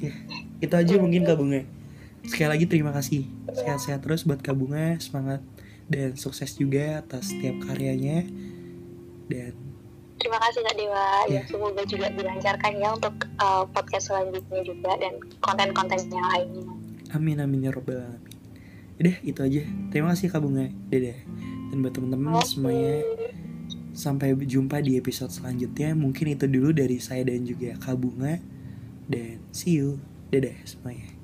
Ya, 0.00 0.16
itu 0.64 0.72
aja 0.72 0.94
mungkin 0.96 1.28
Kak 1.28 1.36
Bunga. 1.36 1.62
Sekali 2.24 2.48
lagi 2.56 2.64
terima 2.64 2.96
kasih. 2.96 3.28
Sehat-sehat 3.52 4.00
terus 4.00 4.24
buat 4.24 4.40
Kak 4.40 4.56
Bunga, 4.56 4.96
semangat 4.96 5.44
dan 5.92 6.16
sukses 6.16 6.56
juga 6.56 7.04
atas 7.04 7.28
setiap 7.34 7.68
karyanya. 7.68 8.24
Dan 9.30 9.54
Terima 10.20 10.36
kasih 10.36 10.60
Kak 10.60 10.76
Dewa. 10.76 11.08
Iya. 11.32 11.40
Ya, 11.40 11.42
semoga 11.48 11.82
juga 11.88 12.06
dilancarkan 12.12 12.72
ya 12.76 12.88
untuk 12.92 13.14
uh, 13.40 13.64
podcast 13.72 14.12
selanjutnya 14.12 14.60
juga 14.68 14.92
dan 15.00 15.16
konten-konten 15.40 15.96
yang 16.12 16.28
lainnya. 16.28 16.64
Amin 17.16 17.40
amin 17.40 17.64
ya 17.64 17.72
robbal 17.72 18.04
alamin. 18.04 18.36
Udah 19.00 19.16
itu 19.24 19.40
aja. 19.40 19.62
Terima 19.88 20.12
kasih 20.12 20.28
Kak 20.28 20.44
Bunga. 20.44 20.68
Dadah. 20.92 21.18
Dan 21.72 21.76
buat 21.80 21.94
teman-teman 21.96 22.36
semuanya 22.44 23.00
sampai 23.96 24.36
jumpa 24.44 24.84
di 24.84 25.00
episode 25.00 25.32
selanjutnya. 25.32 25.96
Mungkin 25.96 26.36
itu 26.36 26.44
dulu 26.44 26.76
dari 26.76 27.00
saya 27.00 27.24
dan 27.24 27.48
juga 27.48 27.80
Kak 27.80 27.96
Bunga. 27.96 28.36
Dan 29.08 29.40
see 29.56 29.80
you. 29.80 30.04
Dadah 30.28 30.54
semuanya. 30.68 31.19